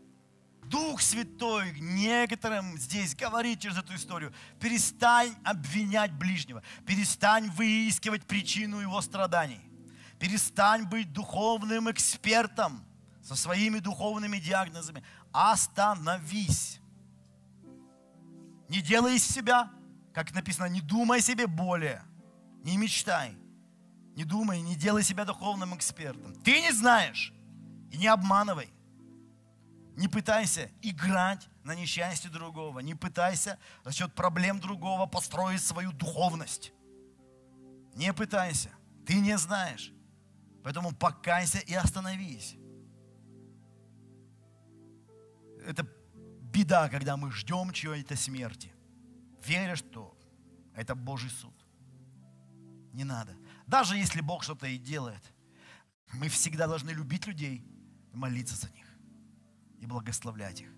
Дух 0.66 1.02
Святой 1.02 1.72
некоторым 1.80 2.78
здесь 2.78 3.16
говорит 3.16 3.60
через 3.60 3.78
эту 3.78 3.96
историю, 3.96 4.34
перестань 4.60 5.34
обвинять 5.44 6.14
ближнего, 6.14 6.64
перестань 6.86 7.50
выискивать 7.50 8.26
причину 8.26 8.80
его 8.80 9.02
страданий, 9.02 9.60
перестань 10.22 10.86
быть 10.86 11.12
духовным 11.12 11.90
экспертом 11.90 12.86
со 13.24 13.36
своими 13.36 13.80
духовными 13.80 14.38
диагнозами, 14.38 15.04
остановись. 15.32 16.80
Не 18.70 18.82
делай 18.82 19.16
из 19.16 19.28
себя, 19.28 19.72
как 20.14 20.32
написано, 20.36 20.68
не 20.68 20.80
думай 20.80 21.20
о 21.20 21.22
себе 21.22 21.48
более, 21.48 22.04
не 22.64 22.78
мечтай, 22.78 23.36
не 24.16 24.24
думай, 24.24 24.62
не 24.62 24.76
делай 24.76 25.02
себя 25.02 25.26
духовным 25.26 25.76
экспертом. 25.76 26.36
Ты 26.44 26.62
не 26.62 26.72
знаешь 26.72 27.34
и 27.92 27.98
не 27.98 28.06
обманывай. 28.06 28.72
Не 29.98 30.08
пытайся 30.08 30.70
играть 30.84 31.50
на 31.64 31.74
несчастье 31.74 32.30
другого. 32.30 32.80
Не 32.80 32.94
пытайся 32.94 33.58
за 33.84 33.92
счет 33.92 34.14
проблем 34.14 34.60
другого 34.60 35.08
построить 35.08 35.64
свою 35.64 35.92
духовность. 35.92 36.74
Не 37.96 38.14
пытайся. 38.14 38.70
Ты 39.06 39.16
не 39.16 39.36
знаешь. 39.38 39.92
Поэтому 40.64 40.94
покайся 40.94 41.60
и 41.60 41.74
остановись. 41.74 42.56
Это 45.66 45.88
беда, 46.54 46.90
когда 46.90 47.18
мы 47.18 47.32
ждем 47.32 47.72
чьей-то 47.72 48.16
смерти, 48.16 48.72
веря, 49.46 49.76
что 49.76 50.18
это 50.76 50.96
Божий 50.96 51.30
суд. 51.30 51.54
Не 52.94 53.04
надо. 53.04 53.36
Даже 53.68 53.96
если 53.96 54.22
Бог 54.22 54.44
что-то 54.44 54.68
и 54.68 54.78
делает, 54.78 55.24
мы 56.14 56.28
всегда 56.28 56.68
должны 56.68 56.92
любить 56.92 57.26
людей 57.28 57.64
молиться 58.14 58.56
за 58.56 58.70
них 58.74 58.88
и 59.80 59.86
благословлять 59.86 60.62
их. 60.62 60.70